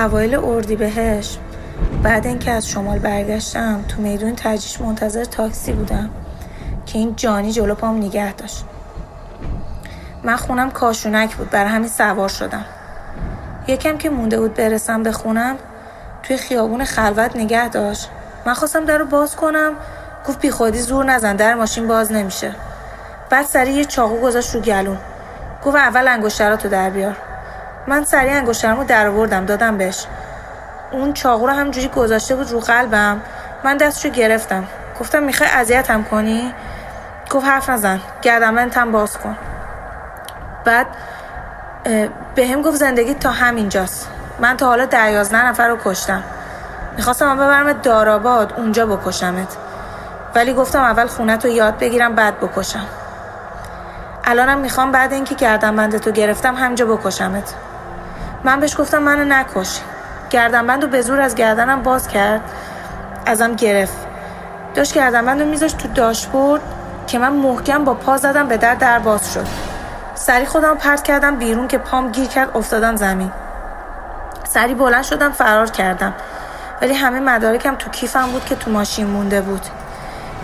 [0.05, 1.39] اوایل بهش.
[2.03, 6.11] بعد اینکه از شمال برگشتم تو میدون تجیش منتظر تاکسی بودم
[6.87, 8.65] که این جانی جلو پام نگه داشت.
[10.23, 12.65] من خونم کاشونک بود برای همین سوار شدم.
[13.69, 15.57] یکم که مونده بود برسم به خونم
[16.23, 18.11] توی خیابون خلوت نگه داشت.
[18.47, 19.73] من خواستم در رو باز کنم
[20.29, 22.55] گفت بی خودی زور نزن در ماشین باز نمیشه.
[23.31, 24.99] بعد سری یه چاقو گذاشت رو گلون.
[25.65, 27.17] گفت اول انگشتراتو در بیار.
[27.87, 30.07] من سریع انگشترمو در آوردم دادم بهش.
[30.93, 33.21] اون چاقو رو همجوری گذاشته بود رو قلبم.
[33.65, 34.65] من دستشو گرفتم.
[35.01, 36.55] گفتم می‌خوای اذیتم کنی؟
[37.31, 38.01] گفت حرف نزن.
[38.23, 39.37] گردمنتم باز کن.
[40.65, 40.87] بعد
[42.35, 44.09] به هم گفت زندگی تا همینجاست.
[44.41, 46.23] من تا حالا در یازده نفر رو کشتم.
[46.97, 49.57] می‌خواستم من ببرم داراباد اونجا بکشمت.
[50.35, 52.87] ولی گفتم اول خونت رو یاد بگیرم بعد بکشم.
[54.25, 57.55] الانم می‌خوام بعد اینکه گردن تو گرفتم همجا بکشمت.
[58.45, 59.81] من بهش گفتم منو نکش.
[60.31, 62.41] گردنبند رو به زور از گردنم باز کرد.
[63.27, 63.97] ازم گرفت.
[64.75, 66.63] داشت گردنبند رو میذاشت تو داشبورد
[67.07, 69.47] که من محکم با پا زدم به در در باز شد.
[70.15, 73.33] سری خودم پرت کردم بیرون که پام گیر کرد افتادم زمین.
[74.49, 76.15] سری بلند شدم فرار کردم.
[76.83, 79.67] ولی همه مدارکم تو کیفم بود که تو ماشین مونده بود.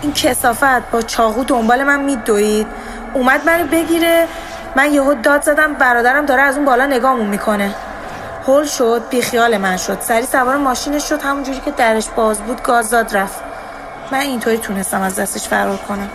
[0.01, 2.67] این کسافت با چاقو دنبال من میدوید.
[3.13, 4.27] اومد منو بگیره.
[4.75, 7.73] من یهو داد زدم برادرم داره از اون بالا نگامون می‌کنه.
[8.47, 9.97] هول شد بیخیال من شد.
[10.01, 13.41] سری سوار ماشینش شد همونجوری که درش باز بود گاز داد رفت.
[14.11, 16.09] من اینطوری تونستم از دستش فرار کنم.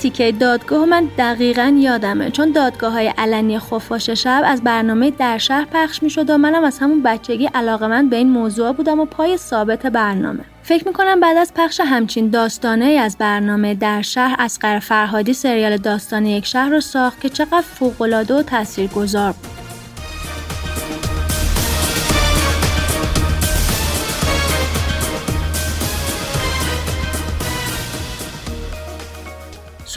[0.00, 2.30] تیکه دادگاه من دقیقا یادمه.
[2.30, 6.64] چون دادگاه های علنی خفاش شب از برنامه در شهر پخش می شد و منم
[6.64, 10.44] از همون بچگی علاقه من به این موضوع بودم و پای ثابت برنامه.
[10.62, 16.26] فکر می‌کنم بعد از پخش همچین داستانه از برنامه در شهر از فرهادی سریال داستان
[16.26, 19.59] یک شهر رو ساخت که چقدر فوقالعاده و تاثیرگذار بود.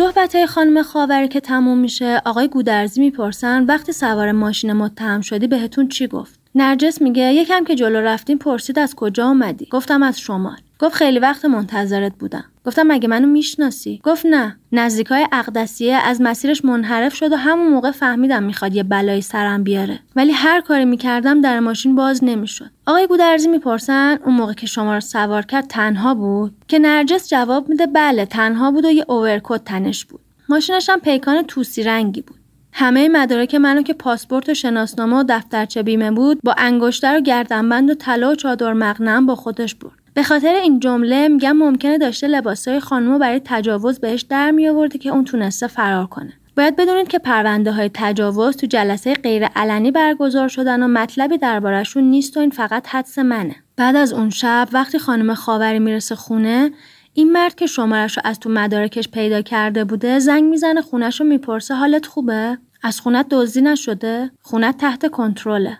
[0.04, 5.48] صحبت های خانم خاوری که تموم میشه آقای گودرزی می‌پرسن وقتی سوار ماشین متهم شدی
[5.48, 10.20] بهتون چی گفت؟ نرجس میگه یکم که جلو رفتیم پرسید از کجا اومدی؟ گفتم از
[10.20, 10.58] شمال.
[10.80, 12.46] گفت خیلی وقت منتظرت بودم.
[12.66, 14.58] گفتم مگه منو می‌شناسی؟ گفت نه.
[14.72, 20.00] نزدیکای اقدسیه از مسیرش منحرف شد و همون موقع فهمیدم می‌خواد یه بلایی سرم بیاره.
[20.16, 22.70] ولی هر کاری می‌کردم در ماشین باز نمی‌شد.
[22.86, 27.70] آقای گودرزی می‌پرسن اون موقع که شما رو سوار کرد تنها بود؟ که نرجس جواب
[27.70, 30.20] میده بله تنها بود و یه اوورکوت تنش بود.
[30.50, 32.38] ماشینش هم پیکان توسی رنگی بود.
[32.74, 37.90] همه مدارک منو که پاسپورت و شناسنامه و دفترچه بیمه بود با انگشتر و گردنبند
[37.90, 39.92] و طلا و چادر مغنم با خودش برد.
[40.14, 44.98] به خاطر این جمله میگم ممکنه داشته لباسای خانمو برای تجاوز بهش در می آورده
[44.98, 46.34] که اون تونسته فرار کنه.
[46.58, 52.04] باید بدونید که پرونده های تجاوز تو جلسه غیر علنی برگزار شدن و مطلبی دربارهشون
[52.04, 53.56] نیست و این فقط حدس منه.
[53.78, 56.72] بعد از اون شب وقتی خانم خاوری می‌رسه خونه
[57.16, 61.26] این مرد که شمارش رو از تو مدارکش پیدا کرده بوده زنگ می‌زنه خونش رو
[61.26, 65.78] می‌پرسه حالت خوبه؟ از خونت دزدی نشده؟ خونت تحت کنترله.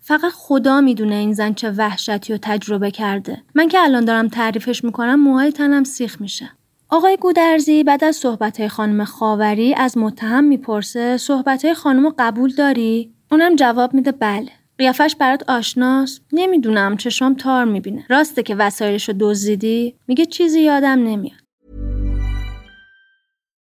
[0.00, 3.42] فقط خدا می‌دونه این زن چه وحشتی و تجربه کرده.
[3.54, 6.50] من که الان دارم تعریفش می‌کنم موهای تنم سیخ میشه.
[6.88, 13.56] آقای گودرزی بعد از صحبت خانم خاوری از متهم می‌پرسه صحبت خانم قبول داری؟ اونم
[13.56, 14.50] جواب میده بله.
[14.78, 16.22] قیافش برات آشناست.
[16.32, 18.06] نمی‌دونم چشام تار می‌بینه.
[18.10, 21.41] راسته که وسایلش رو دزدیدی؟ میگه چیزی یادم نمیاد.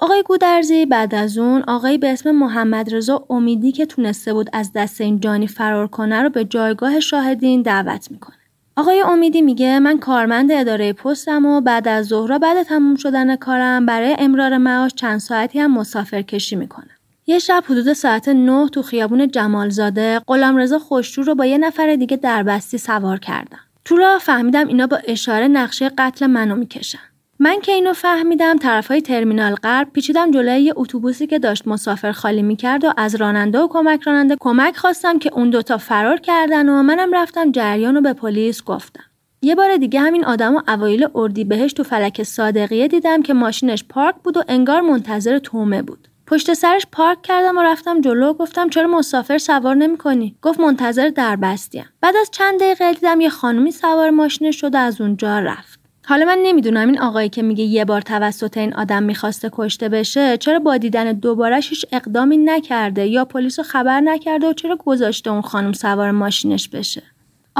[0.00, 4.72] آقای گودرزی بعد از اون آقای به اسم محمد رضا امیدی که تونسته بود از
[4.74, 8.36] دست این جانی فرار کنه رو به جایگاه شاهدین دعوت می‌کنه.
[8.76, 13.86] آقای امیدی میگه من کارمند اداره پستم و بعد از ظهر بعد تموم شدن کارم
[13.86, 16.90] برای امرار معاش چند ساعتی هم مسافر کشی می‌کنم.
[17.26, 22.16] یه شب حدود ساعت 9 تو خیابون جمالزاده غلامرضا خوشرو رو با یه نفر دیگه
[22.16, 23.60] در بستی سوار کردم.
[23.84, 26.98] تو راه فهمیدم اینا با اشاره نقشه قتل منو می‌کشن.
[27.40, 32.42] من که اینو فهمیدم طرفای ترمینال غرب پیچیدم جلوی یه اتوبوسی که داشت مسافر خالی
[32.42, 36.82] می‌کرد و از راننده و کمک راننده کمک خواستم که اون دوتا فرار کردن و
[36.82, 39.04] منم رفتم جریان و به پلیس گفتم.
[39.42, 41.08] یه بار دیگه همین آدم و اوایل
[41.44, 46.08] بهش تو فلک صادقیه دیدم که ماشینش پارک بود و انگار منتظر تومه بود.
[46.26, 51.36] پشت سرش پارک کردم و رفتم جلو گفتم چرا مسافر سوار نمی‌کنی گفت منتظر در
[51.36, 55.77] بستیم بعد از چند دقیقه دیدم یه خانومی سوار ماشینش شد و از اونجا رفت
[56.08, 60.36] حالا من نمی‌دونم این آقایی که میگه یه بار توسط این آدم می‌خواسته کشته بشه
[60.36, 65.30] چرا با دیدن دوبارش هیچ اقدامی نکرده یا پلیس رو خبر نکرده و چرا گذاشته
[65.30, 67.02] اون خانم سوار ماشینش بشه؟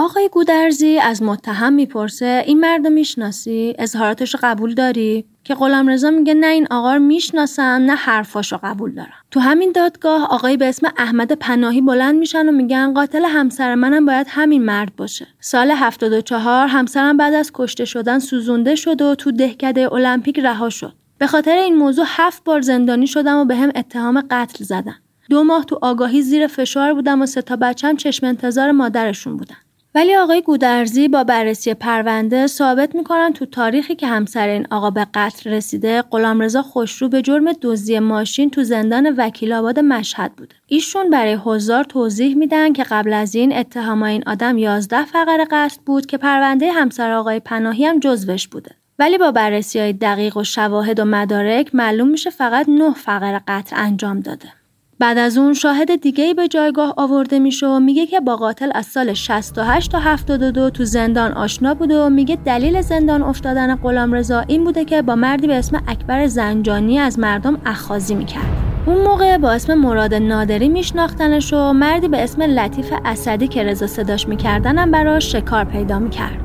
[0.00, 6.10] آقای گودرزی از متهم می‌پرسه این مرد رو می‌شناسی؟ اظهاراتش رو قبول داری؟ که غلامرضا
[6.10, 9.14] میگه نه این آقا رو می‌شناسم نه حرفاش رو قبول دارم.
[9.30, 14.06] تو همین دادگاه آقای به اسم احمد پناهی بلند میشن و میگن قاتل همسر منم
[14.06, 15.26] باید همین مرد باشه.
[15.40, 20.92] سال 74 همسرم بعد از کشته شدن سوزونده شد و تو دهکده المپیک رها شد.
[21.18, 24.96] به خاطر این موضوع هفت بار زندانی شدم و به هم اتهام قتل زدن
[25.30, 29.56] دو ماه تو آگاهی زیر فشار بودم و سه تا بچم چشم انتظار مادرشون بودن.
[29.94, 35.06] ولی آقای گودرزی با بررسی پرونده ثابت می‌کنن تو تاریخی که همسر این آقا به
[35.14, 41.10] قتل رسیده غلامرضا خوشرو به جرم دزدی ماشین تو زندان وکیل آباد مشهد بوده ایشون
[41.10, 46.06] برای حضار توضیح میدن که قبل از این اتهام این آدم 11 فقر قتل بود
[46.06, 51.00] که پرونده همسر آقای پناهی هم جزوش بوده ولی با بررسی های دقیق و شواهد
[51.00, 54.57] و مدارک معلوم میشه فقط نه فقر قتل انجام داده.
[55.00, 58.70] بعد از اون شاهد دیگه ای به جایگاه آورده میشه و میگه که با قاتل
[58.74, 64.12] از سال 68 تا 72 تو زندان آشنا بوده و میگه دلیل زندان افتادن غلام
[64.12, 68.62] رضا این بوده که با مردی به اسم اکبر زنجانی از مردم اخاذی می‌کرد.
[68.86, 73.86] اون موقع با اسم مراد نادری میشناختنش و مردی به اسم لطیف اسدی که رضا
[73.86, 76.40] صداش میکردنم براش شکار پیدا می‌کرد.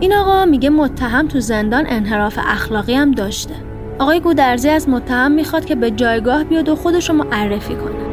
[0.00, 3.54] این آقا میگه متهم تو زندان انحراف اخلاقی هم داشته.
[4.00, 8.08] آقای گودرزی از متهم می‌خواد که به جایگاه بیاد و خودش رو معرفی کنه.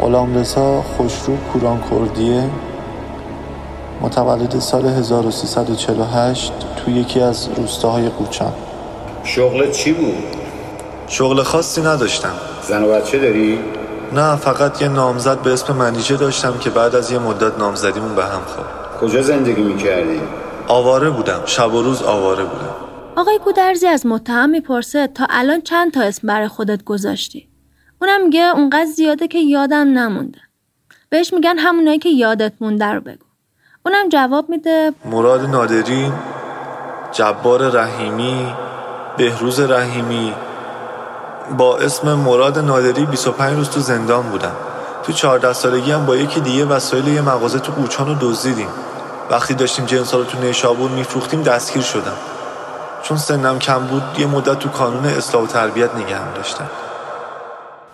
[0.00, 2.50] غلامرضا خوشرو کوران کردیه
[4.00, 8.52] متولد سال 1348 توی یکی از روستاهای قوچان
[9.26, 10.24] شغل چی بود؟
[11.08, 13.58] شغل خاصی نداشتم زن و بچه داری؟
[14.12, 18.24] نه فقط یه نامزد به اسم منیجه داشتم که بعد از یه مدت نامزدیمون به
[18.24, 20.20] هم خورد کجا زندگی می‌کردی؟
[20.68, 22.74] آواره بودم شب و روز آواره بودم
[23.16, 27.48] آقای گودرزی از متهم می‌پرسه تا الان چند تا اسم برای خودت گذاشتی
[28.02, 30.38] اونم میگه اونقدر زیاده که یادم نمونده
[31.08, 33.24] بهش میگن همونایی که یادت مونده رو بگو
[33.86, 36.12] اونم جواب میده مراد نادری
[37.12, 38.54] جبار رحیمی
[39.16, 40.34] بهروز رحیمی
[41.58, 44.52] با اسم مراد نادری 25 روز تو زندان بودم.
[45.02, 48.68] تو 14 سالگی هم با یکی دیگه وسایل یه مغازه تو قوچان رو دزدیدیم.
[49.30, 52.16] وقتی داشتیم جنسا رو تو نیشابور میفروختیم دستگیر شدم.
[53.02, 56.70] چون سنم کم بود یه مدت تو کانون اصلاح و تربیت نگهم داشتم.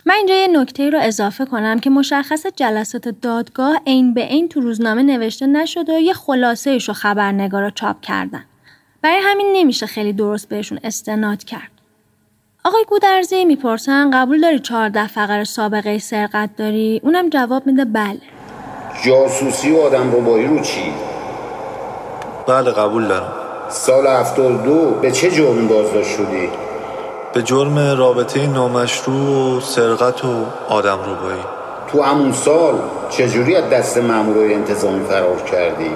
[0.07, 4.61] من اینجا یه نکته رو اضافه کنم که مشخص جلسات دادگاه عین به عین تو
[4.61, 8.45] روزنامه نوشته نشده و یه خلاصه ایش رو خبرنگارا چاپ کردن.
[9.03, 11.71] برای همین نمیشه خیلی درست بهشون استناد کرد.
[12.65, 18.21] آقای گودرزی می‌پرسن قبول داری چهارده فقر سابقه سرقت داری؟ اونم جواب میده بله.
[19.05, 20.93] جاسوسی و آدم روبایی رو چی؟
[22.49, 23.33] بله قبول دارم
[23.69, 26.49] سال 72 به چه جرمی بازداشت شدی؟
[27.35, 31.43] به جرم رابطه نامشروع و سرقت و آدم روبایی
[31.93, 32.75] تو همون سال
[33.11, 35.91] چجوری از دست مامورای انتظامی فرار کردی؟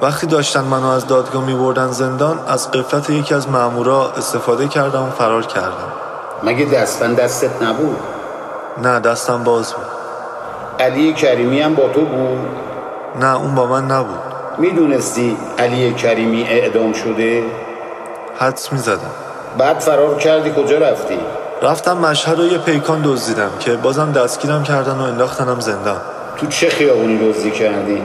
[0.00, 5.02] وقتی داشتن منو از دادگاه می بردن زندان از قفلت یکی از مامورا استفاده کردم
[5.02, 5.92] و فرار کردم
[6.42, 7.96] مگه دستن دستت نبود؟
[8.82, 9.84] نه دستم باز بود
[10.80, 12.38] علی کریمی هم با تو بود؟
[13.20, 14.18] نه اون با من نبود
[14.58, 17.44] می‌دونستی علی کریمی اعدام شده؟
[18.38, 19.10] حدس می زدم
[19.58, 21.18] بعد فرار کردی کجا رفتی؟
[21.62, 26.00] رفتم مشهد و یه پیکان دزدیدم که بازم دستگیرم کردن و انداختنم زندان
[26.36, 28.02] تو چه خیابونی دزدی کردی؟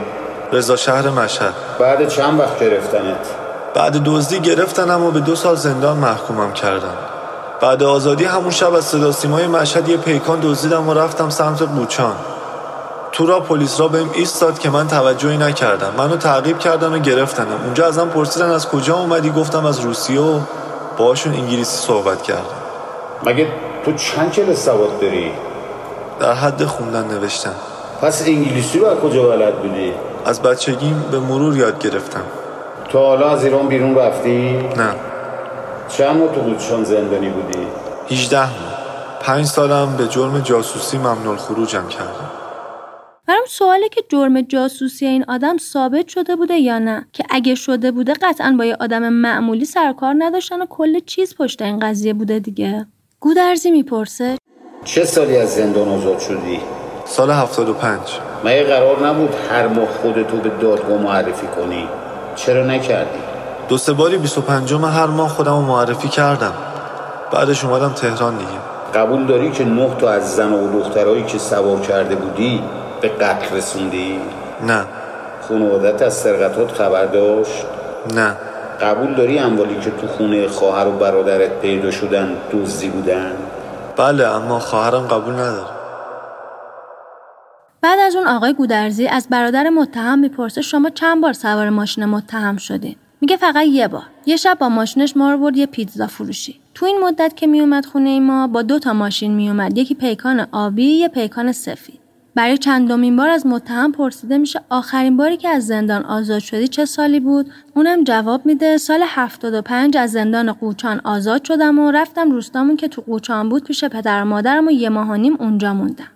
[0.52, 1.54] رضا شهر مشهد.
[1.78, 3.26] بعد چند وقت گرفتنت؟
[3.74, 6.94] بعد دزدی گرفتنم و به دو سال زندان محکومم کردن
[7.60, 12.16] بعد آزادی همون شب از صدا سیمای مشهد یه پیکان دزدیدم و رفتم سمت قوچان
[13.12, 15.92] تو را پلیس را بهم ایستاد که من توجهی نکردم.
[15.98, 17.60] منو تعقیب کردن و گرفتنم.
[17.64, 20.40] اونجا ازم پرسیدن از کجا اومدی؟ گفتم از روسیه و
[20.98, 22.42] باشون انگلیسی صحبت کردم.
[23.24, 23.46] مگه
[23.84, 25.32] تو چند کلاس سواد داری؟
[26.20, 27.54] در حد خوندن نوشتن.
[28.02, 29.92] پس انگلیسی رو از کجا بلد بودی؟
[30.28, 32.24] از بچگیم به مرور یاد گرفتم.
[32.88, 34.94] تا حالا از ایران بیرون رفتی؟ نه.
[35.88, 37.66] چند ماه تو قوچان زندانی بودی؟
[38.10, 38.50] 18 ماه.
[39.20, 42.30] پنج سالم به جرم جاسوسی ممنوع خروجم کردم.
[43.26, 47.90] برام سواله که جرم جاسوسی این آدم ثابت شده بوده یا نه؟ که اگه شده
[47.90, 52.38] بوده قطعا با یه آدم معمولی سرکار نداشتن و کل چیز پشت این قضیه بوده
[52.38, 52.86] دیگه.
[53.20, 54.36] گودرزی می‌پرسه.
[54.84, 56.60] چه سالی از زندان آزاد شدی؟
[57.04, 58.00] سال 75
[58.44, 61.88] مگه قرار نبود هر ماه خودتو به دادگاه معرفی کنی؟
[62.36, 63.18] چرا نکردی؟
[63.68, 66.52] دو سه باری 25 هر ماه خودم رو معرفی کردم
[67.32, 68.50] بعدش اومدم تهران دیگه
[68.94, 72.62] قبول داری که نه تا از زن و دخترایی که سوار کرده بودی
[73.00, 74.20] به قتل رسوندی؟
[74.66, 74.84] نه
[75.48, 77.66] خانوادت از سرقتات خبر داشت؟
[78.14, 78.36] نه
[78.80, 83.32] قبول داری اموالی که تو خونه خواهر و برادرت پیدا شدن دزدی بودن؟
[83.96, 85.77] بله اما خواهرم قبول نداره
[87.80, 92.56] بعد از اون آقای گودرزی از برادر متهم می‌پرسه شما چند بار سوار ماشین متهم
[92.56, 94.06] شدین میگه فقط یه بار.
[94.26, 96.60] یه شب با ماشینش ما رو برد یه پیتزا فروشی.
[96.74, 100.84] تو این مدت که میومد خونه ما با دو تا ماشین میومد یکی پیکان آبی
[100.84, 101.98] یه پیکان سفید.
[102.34, 106.84] برای چندمین بار از متهم پرسیده میشه آخرین باری که از زندان آزاد شدی چه
[106.84, 112.76] سالی بود؟ اونم جواب میده سال 75 از زندان قوچان آزاد شدم و رفتم روستامون
[112.76, 116.08] که تو قوچان بود پیش پدر و مادرم و یه ماه و نیم اونجا موندم.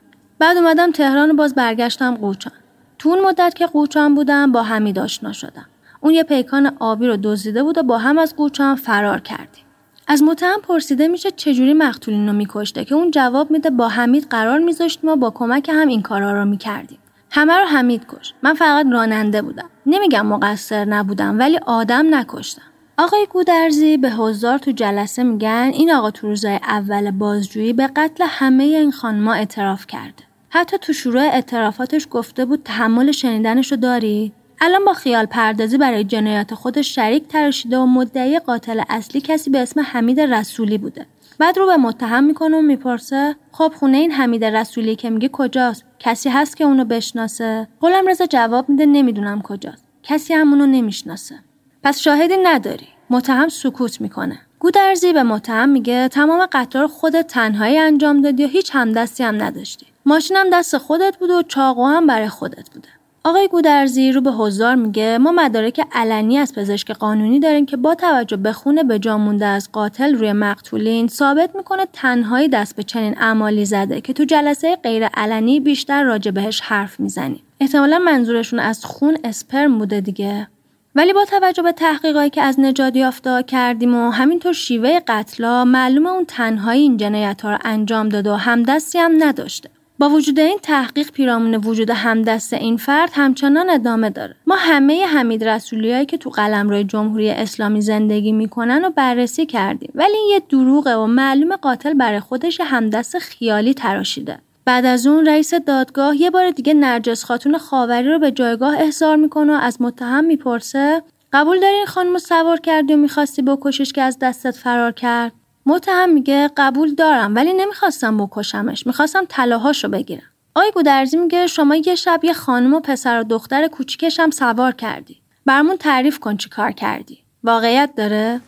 [0.42, 2.52] بعد اومدم تهران و باز برگشتم قوچان.
[2.98, 5.66] تو اون مدت که قوچان بودم با حمید آشنا شدم.
[6.00, 9.64] اون یه پیکان آبی رو دزدیده بود و با هم از قوچان فرار کردیم.
[10.08, 14.58] از متهم پرسیده میشه چجوری مقتولین رو میکشته که اون جواب میده با حمید قرار
[14.58, 16.98] میذاشتیم و با کمک هم این کارا رو می‌کردیم.
[17.30, 19.70] همه رو حمید کش من فقط راننده بودم.
[19.86, 22.62] نمیگم مقصر نبودم ولی آدم نکشتم.
[22.98, 28.24] آقای گودرزی به حضار تو جلسه میگن این آقا تو روزای اول بازجویی به قتل
[28.28, 30.31] همه این خانما اعتراف کرده.
[30.54, 36.54] حتی تو شروع اعترافاتش گفته بود تحمل شنیدنشو داری؟ الان با خیال پردازی برای جنایات
[36.54, 41.06] خودش شریک تراشیده و مدعی قاتل اصلی کسی به اسم حمید رسولی بوده.
[41.38, 45.84] بعد رو به متهم می‌کنه و می‌پرسه خب خونه این حمید رسولی که میگه کجاست؟
[45.98, 49.84] کسی هست که اونو بشناسه؟ غلام رضا جواب میده نمی‌دونم کجاست.
[50.02, 51.34] کسی هم اونو نمی‌شناسه.
[51.82, 52.88] پس شاهدی نداری.
[53.10, 54.38] متهم سکوت می‌کنه.
[54.58, 59.42] گودرزی به متهم میگه تمام قتل رو خودت تنهایی انجام دادی و هیچ همدستی هم
[59.42, 59.86] نداشتی.
[60.06, 62.88] ماشینم دست خودت بود و چاقو هم برای خودت بوده.
[63.24, 67.94] آقای گودرزی رو به حضار میگه ما مدارک علنی از پزشک قانونی داریم که با
[67.94, 72.82] توجه به خون به جا مونده از قاتل روی مقتولین ثابت می‌کنه تنهایی دست به
[72.82, 77.42] چنین اعمالی زده که تو جلسه غیر علنی بیشتر راجع بهش حرف می‌زنیم.
[77.60, 80.48] احتمالا منظورشون از خون اسپرم بوده دیگه.
[80.94, 86.10] ولی با توجه به تحقیقاتی که از نجات یافته کردیم و همینطور شیوه قتلا معلومه
[86.10, 89.70] اون تنهایی این جنایت ها رو انجام داده و همدستی هم نداشته.
[90.02, 94.34] با وجود این تحقیق پیرامون وجود همدست این فرد همچنان ادامه داره.
[94.46, 99.92] ما همه حمید رسولیایی که تو قلمرو جمهوری اسلامی زندگی می‌کنن و بررسی کردیم.
[99.94, 104.38] ولی این یه دروغه و معلوم قاتل برای خودش همدست خیالی تراشیده.
[104.64, 109.16] بعد از اون رئیس دادگاه یه بار دیگه نرجس خاتون خاوری رو به جایگاه احضار
[109.16, 114.02] می‌کنه و از متهم می‌پرسه قبول داری این خانم سوار کردی و می‌خواستی بکشش که
[114.02, 115.32] از دستت فرار کرد؟
[115.66, 120.22] متهم میگه قبول دارم ولی نمی‌خواستم بکشمش می‌خواستم طلاهاشو بگیرم.
[120.54, 125.22] آقای گودرزی میگه شما یه شب یه خانم و پسر و دختر کوچیکشم سوار کردی.
[125.46, 127.18] برمون تعریف کن چی کار کردی.
[127.44, 128.40] واقعیت داره؟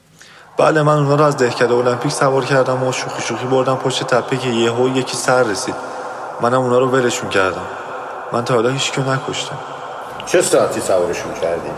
[0.56, 4.36] بله من اونا رو از دهکده المپیک سوار کردم و شوخی شوخی بردم پشت تپه
[4.36, 5.74] که یهو یکی سر رسید.
[6.40, 7.66] منم اونا رو ولشون کردم.
[8.32, 9.58] من تا حالا هیچ نکشتم.
[10.26, 11.70] چه ساعتی سوارشون کردی؟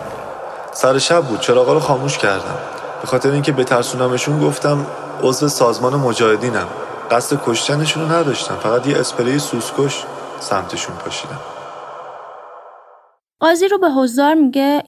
[0.72, 1.40] سر شب بود.
[1.40, 2.58] چراغا رو خاموش کردم.
[3.00, 4.86] به خاطر اینکه بترسونمشون گفتم
[5.22, 6.66] عضو سازمان مجاهدینم.
[7.10, 8.54] قصد کشتنشون رو نداشتم.
[8.54, 10.04] فقط یه اسپری سوسکش
[10.40, 11.40] سمتشون پاشیدم.
[13.40, 14.82] قاضی رو به حضار میگه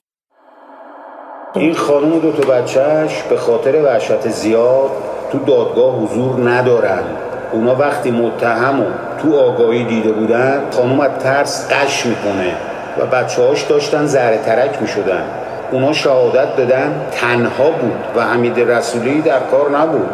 [1.53, 4.91] این خانم و دو تا بچهش به خاطر وحشت زیاد
[5.31, 7.03] تو دادگاه حضور ندارن.
[7.51, 8.85] اونا وقتی متهم و
[9.21, 12.55] تو آگاهی دیده بودن خانم از ترس قش می‌کنه
[12.99, 15.23] و بچه هاش داشتن زهر ترک می‌شدن.
[15.71, 20.09] اونا شهادت دادن تنها بود و حمید رسولی در کار نبود.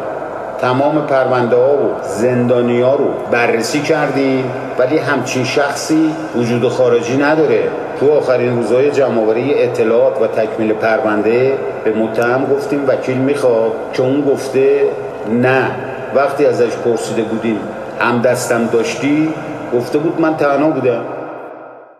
[0.62, 7.64] تمام پرونده ها و زندانی ها رو بررسی کردیم ولی همچین شخصی وجود خارجی نداره.
[8.00, 14.22] تو آخرین روزهای جمعآوری اطلاعات و تکمیل پرونده به متهم گفتیم وکیل می‌خواد که اون
[14.22, 14.82] گفته
[15.32, 15.72] نه.
[16.16, 17.60] وقتی ازش پرسیده بودیم
[18.00, 19.34] هم دستم داشتی
[19.74, 21.02] گفته بود من تنها بودم.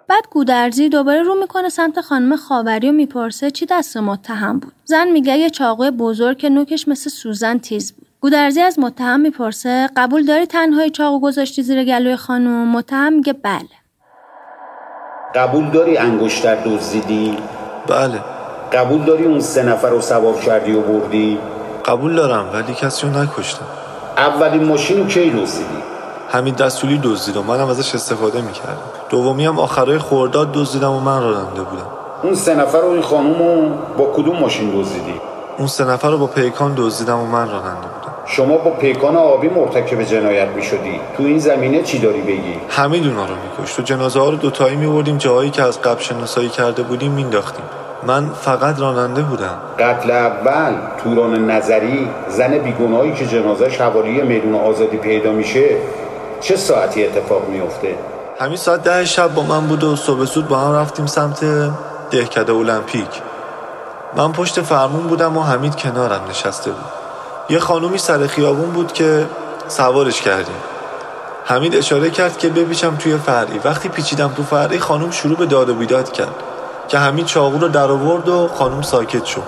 [0.08, 4.74] بعد گودرزی دوباره رو می‌کنه سمت خانم خاوری و می‌پرسه چی دست متهم بود.
[4.86, 8.08] زن میگه یه چاقوی بزرگ که نوکش مثل سوزن تیز بود.
[8.22, 13.70] گودرزی از متهم می‌پرسه قبول داری تنهایی چاقو گذاشتی زیر گلوی خانم؟ متهم میگه بله.
[15.36, 17.38] قبول داری انگشتر دزدیدی؟
[17.88, 18.20] بله.
[18.74, 21.40] قبول داری اون سه نفر رو سوار کردی و بردی؟
[21.86, 23.66] قبول دارم ولی کسی رو نکشتم.
[24.18, 25.85] اولین ماشین رو کی دزدیدی
[26.30, 28.78] همین دستولی دزدید و منم ازش استفاده می‌کردم.
[29.10, 31.86] دومی هم آخرای خورداد دزدیدم و من راننده بودم.
[32.24, 35.22] اون سه نفر رو این خانوم رو با کدوم ماشین دزدیدی؟
[35.58, 38.16] اون سه نفر رو با پیکان دزدیدم و من راننده بودم.
[38.26, 41.00] شما با پیکان آبی مرتکب جنایت می‌شدی.
[41.18, 43.80] تو این زمینه چی داری بگی؟ حمید اونا رو میکشت.
[43.80, 45.18] و جنازه ها رو دوتایی میبردیم.
[45.18, 47.66] جاهایی که از قبل شناسایی کرده بودیم مینداختیم
[48.08, 49.58] من فقط راننده بودم.
[49.80, 50.74] قتل اول
[51.04, 55.78] توران نظری زن بیگناهی که جنازش حوالی میدون آزادی پیدا میشه.
[56.42, 57.96] چه ساعتی اتفاق میفته
[58.40, 61.46] همین ساعت ده شب با من بود و صبح زود با هم رفتیم سمت
[62.12, 63.22] دهکده المپیک.
[64.18, 66.86] من پشت فرمون بودم و حمید کنارم نشسته بود.
[67.50, 69.26] یه خانومی سر خیابون بود که
[69.68, 70.56] سوارش کردیم.
[71.46, 73.60] حمید اشاره کرد که بپیچم توی فرعی.
[73.64, 76.36] وقتی پیچیدم تو فرعی خانوم شروع به داد و بیداد کرد
[76.88, 79.44] که حمید چاقو رو در آورد و خانوم ساکت شد.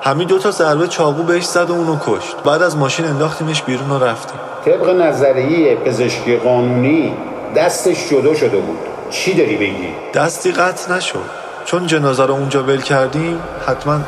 [0.00, 2.36] حمید دو تا ضربه چاقو بهش زد و اونو کشت.
[2.44, 4.40] بعد از ماشین انداختیمش بیرون و رفتیم.
[4.64, 7.14] طبق نظریه پزشکی قانونی
[7.56, 8.78] دستش جدا شده بود.
[9.10, 11.18] چی داری بگی؟ دستی قطع نشد
[11.64, 14.00] چون جنازه رو اونجا ول کردیم حتما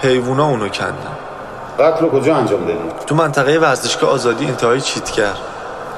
[0.00, 1.16] حیوونا اونو کندن.
[1.78, 5.32] قتل رو کجا انجام دادی؟ تو منطقه ورزشگاه آزادی انتهای چیتگر.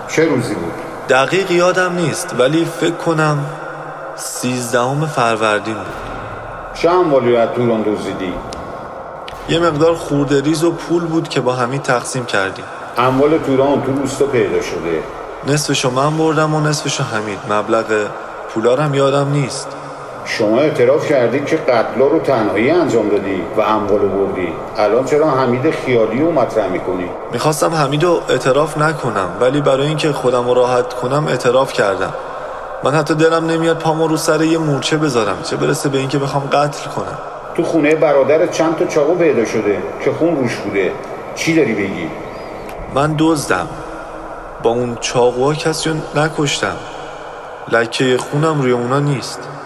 [0.09, 0.73] چه روزی بود؟
[1.09, 3.39] دقیق یادم نیست ولی فکر کنم
[4.17, 5.87] سیزدهم فروردین بود.
[6.75, 8.35] چه اموالی رو از توران دزدیدی؟
[9.49, 12.65] یه مقدار خورده ریز و پول بود که با حمید تقسیم کردیم.
[12.99, 15.03] اموال توران تو روستا پیدا شده.
[15.47, 17.39] نصفشو من بردم و نصفشو حمید.
[17.51, 17.85] مبلغ
[18.55, 19.69] پولارم یادم نیست.
[20.25, 24.53] شما اعتراف کردید که قتلا رو تنهایی انجام دادی و اموال بردی.
[24.79, 30.13] الان چرا حمید خیالی رو مطرح می‌کنی؟ می‌خواستم حمید رو اعتراف نکنم ولی برای اینکه
[30.13, 32.13] خودم رو راحت کنم اعتراف کردم.
[32.85, 36.49] من حتی دلم نمیاد پامو رو سر یه مورچه بذارم چه برسه به اینکه بخوام
[36.53, 37.19] قتل کنم.
[37.55, 40.93] تو خونه برادر چند تا چاقو پیدا شده که خون روش بوده.
[41.35, 42.11] چی داری بگی؟
[42.95, 43.69] من دزدم.
[44.63, 46.77] با اون چاقوها کسی رو نکشتم.
[47.73, 49.58] لکه خونم روی اونا نیست.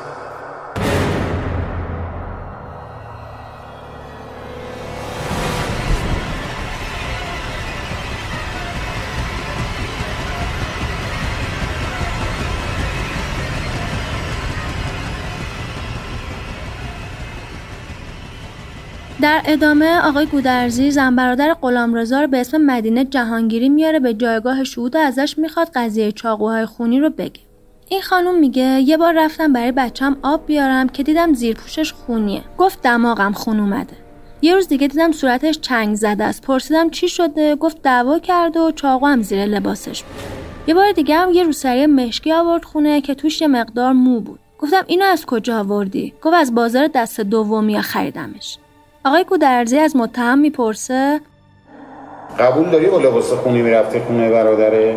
[19.22, 24.64] در ادامه آقای گودرزی زن برادر غلامرضا رو به اسم مدینه جهانگیری میاره به جایگاه
[24.64, 27.40] شهود و ازش می‌خواد قضیه چاقوهای خونی رو بگه.
[27.88, 32.42] این خانم میگه یه بار رفتم برای بچم آب بیارم که دیدم زیر پوشش خونیه.
[32.58, 33.96] گفت دماغم خون اومده.
[34.42, 36.42] یه روز دیگه دیدم صورتش چنگ زده است.
[36.42, 40.22] پرسیدم چی شده؟ گفت دعوا کرده و چاقو هم زیر لباسش بود.
[40.66, 44.40] یه بار دیگه هم یه روسری مشکی آورد خونه که توش یه مقدار مو بود.
[44.58, 48.58] گفتم اینو از کجا آوردی؟ گفت از بازار دست دومی خریدمش.
[49.04, 51.20] آقای گودرزی از متهم می‌پرسه.
[52.38, 54.96] قبول داری با لباس خونی می‌رفتی خونه برادره؟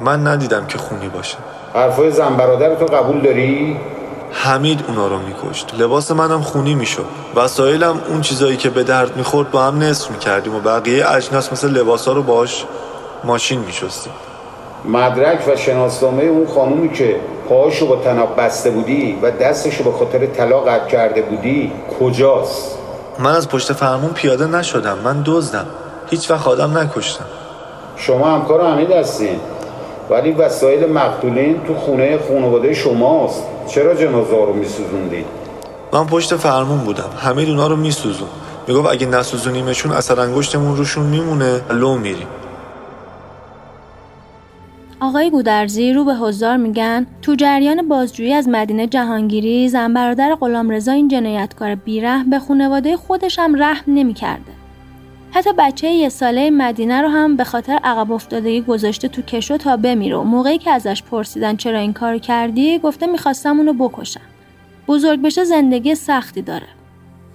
[0.00, 1.36] من ندیدم که خونی باشه.
[1.74, 3.76] حرفای زن برادر تو قبول داری؟
[4.30, 5.74] حمید اونا رو میکشت.
[5.78, 7.04] لباس منم خونی می‌شد.
[7.36, 11.70] وسایلم اون چیزایی که به درد می‌خورد با هم نصف می‌کردیم و بقیه اجناس مثل
[11.70, 12.64] لباسا رو باش
[13.24, 14.12] ماشین میشستیم.
[14.84, 17.16] مدرک و شناسنامه اون خانومی که
[17.48, 22.77] پاهاشو با تناب بسته بودی و دستشو به خاطر طلاق قطع کرده بودی کجاست؟
[23.18, 25.66] من از پشت فرمون پیاده نشدم من دزدم.
[26.10, 27.24] هیچ وقت آدم نکشتم.
[27.96, 29.40] شما همکار حمید هستین.
[30.10, 33.42] ولی وسایل مقتولین تو خونه خانواده شماست.
[33.68, 35.24] چرا جنازه رو میسوزوندی
[35.92, 37.10] من پشت فرمون بودم.
[37.16, 38.28] حمید اونا رو میسوزون.
[38.68, 41.60] می‌گفت اگه نسوزونیمشون اثر انگشتمون روشون میمونه.
[41.70, 42.26] لو میریم.
[45.00, 50.92] آقای گودرزی رو به حضار میگن تو جریان بازجویی از مدینه جهانگیری زن برادر غلامرضا
[50.92, 54.52] این جنایتکار بیرحم به خانواده خودش هم رحم نمی‌کرده.
[55.30, 59.76] حتی بچه یه ساله مدینه رو هم به خاطر عقب افتادگی گذاشته تو کشو تا
[59.76, 64.20] بمیره و موقعی که ازش پرسیدن چرا این کار کردی گفته می‌خواستم اونو بکشم.
[64.88, 66.66] بزرگ بشه زندگی سختی داره.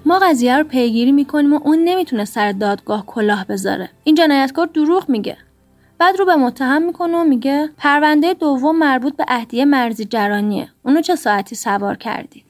[0.06, 3.90] ما قضیه رو پیگیری می‌کنیم و اون نمی‌تونه سر دادگاه کلاه بذاره.
[4.04, 5.38] این جنایتکار دروغ میگه.
[6.04, 10.70] بعد رو به متهم می‌کنه و میگه پرونده دوم مربوط به اهدیه مرزی جرانیه.
[10.86, 12.44] اونو چه ساعتی سوار کردی؟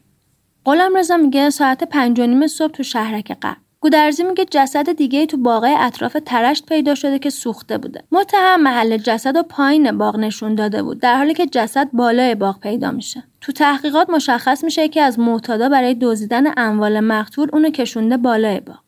[0.65, 5.25] غلام رضا میگه ساعت پنج و نیم صبح تو شهرک قبل گودرزی میگه جسد دیگه
[5.25, 8.03] تو باغ اطراف ترشت پیدا شده که سوخته بوده.
[8.11, 12.59] متهم محل جسد و پایین باغ نشون داده بود در حالی که جسد بالای باغ
[12.59, 13.23] پیدا میشه.
[13.41, 18.82] تو تحقیقات مشخص میشه که از معتادا برای دزدیدن اموال مقتول اونو کشونده بالای باغ.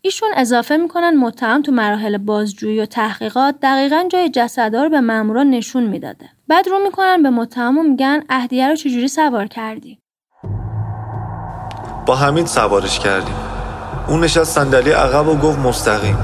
[0.00, 5.42] ایشون اضافه می‌کنن متهم تو مراحل بازجویی و تحقیقات دقیقا جای جسدها رو به مامورا
[5.42, 6.28] نشون می‌داده.
[6.48, 9.98] بعد رو می‌کنن به متهم و میگن اهدیه رو چجوری سوار کردی؟
[12.06, 13.34] با حمید سوارش کردیم.
[14.08, 16.18] اون نشست صندلی عقب و گفت مستقیم.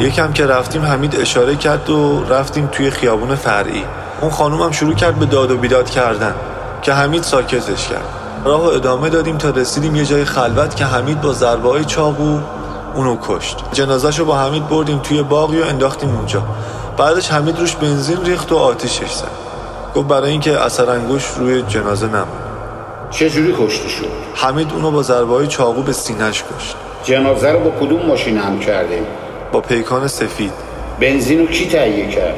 [0.00, 3.84] یکم که رفتیم حمید اشاره کرد و رفتیم توی خیابون فرعی.
[4.20, 6.34] اون خانومم شروع کرد به داد و بیداد کردن
[6.82, 8.04] که حمید ساکتش کرد.
[8.44, 12.40] راه ادامه دادیم تا رسیدیم یه جای خلوت که حمید با ضربه های چاقو
[12.96, 13.64] اونو کشت.
[13.72, 16.42] جنازهشو با حمید بردیم توی باقی و انداختیم اونجا.
[16.96, 19.30] بعدش حمید روش بنزین ریخت و آتیشش زد.
[19.94, 22.26] گفت برای اینکه اثر انگوش روی جنازه نمون.
[23.10, 26.76] چجوری کشته شد؟ حمید اونو با ضربه های چاقو به سینهش کشت.
[27.04, 29.06] جنازه رو با کدوم ماشین هم کردیم
[29.52, 30.52] با پیکان سفید.
[31.00, 32.34] بنزین رو کی تهیه کرد؟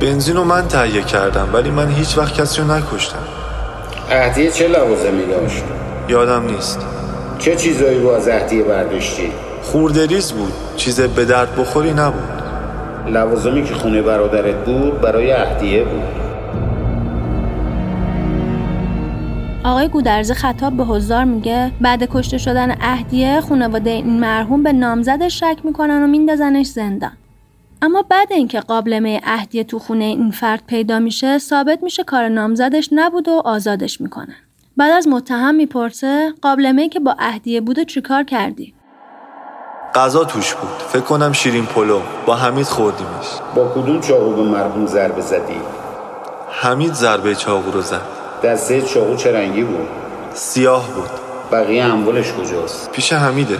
[0.00, 3.24] بنزین رو من تهیه کردم ولی من هیچ وقت کسی رو نکشتم.
[4.10, 5.64] اهدیه چه لوازمی داشت؟
[6.08, 6.80] یادم نیست.
[7.38, 9.32] چه چیزایی رو از اهدیه برداشتی؟
[9.66, 10.52] خوردریز بود.
[10.76, 12.42] چیز به درد بخوری نبود.
[13.08, 16.02] لوازمی که خونه برادرت بود برای اهدیه بود.
[19.64, 25.40] آقای گودرزی خطاب به حضار میگه بعد کشته شدن اهدیه خانواده این مرحوم به نامزدش
[25.40, 27.12] شک می‌کنن و میندازنش زندان.
[27.82, 32.88] اما بعد اینکه قابلمه اهدیه تو خونه این فرد پیدا میشه ثابت میشه کار نامزدش
[32.92, 34.36] نبود و آزادش می‌کنن.
[34.76, 38.75] بعد از متهم می‌پرسه قابلمه که با اهدیه بوده چیکار کردی؟
[39.96, 40.82] غذا توش بود.
[40.88, 42.00] فکر کنم شیرین پلو.
[42.26, 45.60] با حمید خوردیمش با کدوم چاقو به مرحوم ضربه زدی؟
[46.50, 48.00] حمید ضربه چاقو رو زد.
[48.44, 49.88] دسته چاقو چه رنگی بود؟
[50.34, 51.10] سیاه بود.
[51.52, 53.58] بقیه اموالش کجاست؟ پیش حمیده.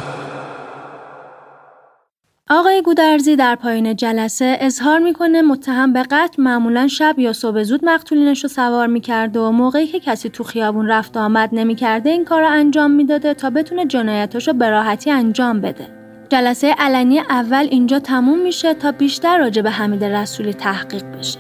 [2.51, 7.85] آقای گودرزی در پایین جلسه اظهار می‌کنه متهم به قتل معمولا شب یا صبح زود
[7.85, 12.41] مقتولینش رو سوار می‌کرده و موقعی که کسی تو خیابون رفت آمد نمی‌کرده این کار
[12.41, 15.96] رو انجام می‌داده تا بتونه جنایتاشو به راحتی انجام بده.
[16.29, 21.39] جلسه علنی اول اینجا تموم میشه تا بیشتر راجع به حمید رسولی تحقیق بشه.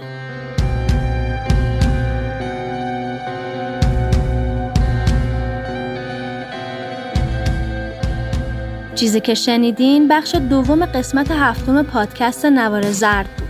[8.94, 13.45] چیزی که شنیدین بخش دوم قسمت هفتم پادکست نوار زرد بود.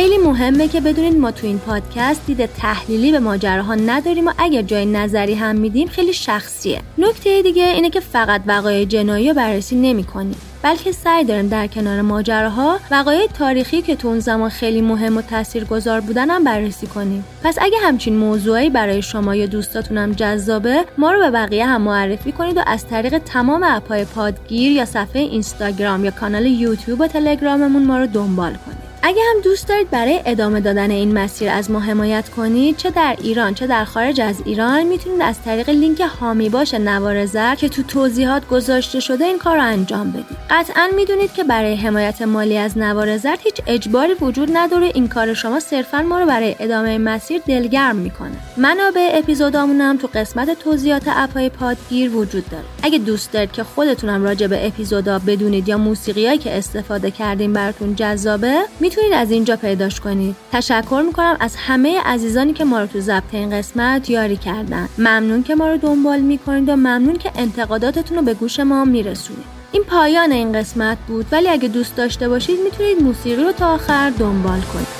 [0.00, 4.62] خیلی مهمه که بدونید ما تو این پادکست دید تحلیلی به ماجراها نداریم و اگر
[4.62, 6.80] جای نظری هم میدیم خیلی شخصیه.
[6.98, 10.36] نکته دیگه اینه که فقط وقایع جنایی رو بررسی نمی‌کنیم.
[10.62, 15.22] بلکه سعی داریم در کنار ماجراها وقایع تاریخی که تو اون زمان خیلی مهم و
[15.22, 21.12] تاثیرگذار بودن هم بررسی کنیم پس اگه همچین موضوعی برای شما یا دوستاتونم جذابه ما
[21.12, 26.04] رو به بقیه هم معرفی کنید و از طریق تمام اپهای پادگیر یا صفحه اینستاگرام
[26.04, 30.60] یا کانال یوتیوب و تلگراممون ما رو دنبال کنید اگه هم دوست دارید برای ادامه
[30.60, 34.82] دادن این مسیر از ما حمایت کنید چه در ایران چه در خارج از ایران
[34.82, 39.56] می‌تونید از طریق لینک هامی باش نوار زر که تو توضیحات گذاشته شده این کار
[39.56, 40.36] رو انجام بدید.
[40.50, 44.90] قطعا می‌دونید که برای حمایت مالی از نوار زر هیچ اجباری وجود نداره.
[44.94, 48.36] این کار شما صرفا ما رو برای ادامه مسیر دلگرم می‌کنه.
[48.56, 52.64] منابع اپیزودامون هم تو قسمت توضیحات اپهای پادگیر وجود داره.
[52.82, 57.94] اگه دوست دارید که خودتونم راجع به اپیزودا بدونید یا موسیقیایی که استفاده کردیم براتون
[57.96, 58.58] جذابه
[58.90, 60.36] می‌تونید از اینجا پیداش کنید.
[60.52, 64.88] تشکر می‌کنم از همه عزیزانی که ما رو تو ضبط این قسمت یاری کردن.
[64.98, 69.44] ممنون که ما رو دنبال می‌کنید و ممنون که انتقاداتتون رو به گوش ما میرسونید.
[69.72, 74.10] این پایان این قسمت بود ولی اگه دوست داشته باشید می‌تونید موسیقی رو تا آخر
[74.10, 74.99] دنبال کنید.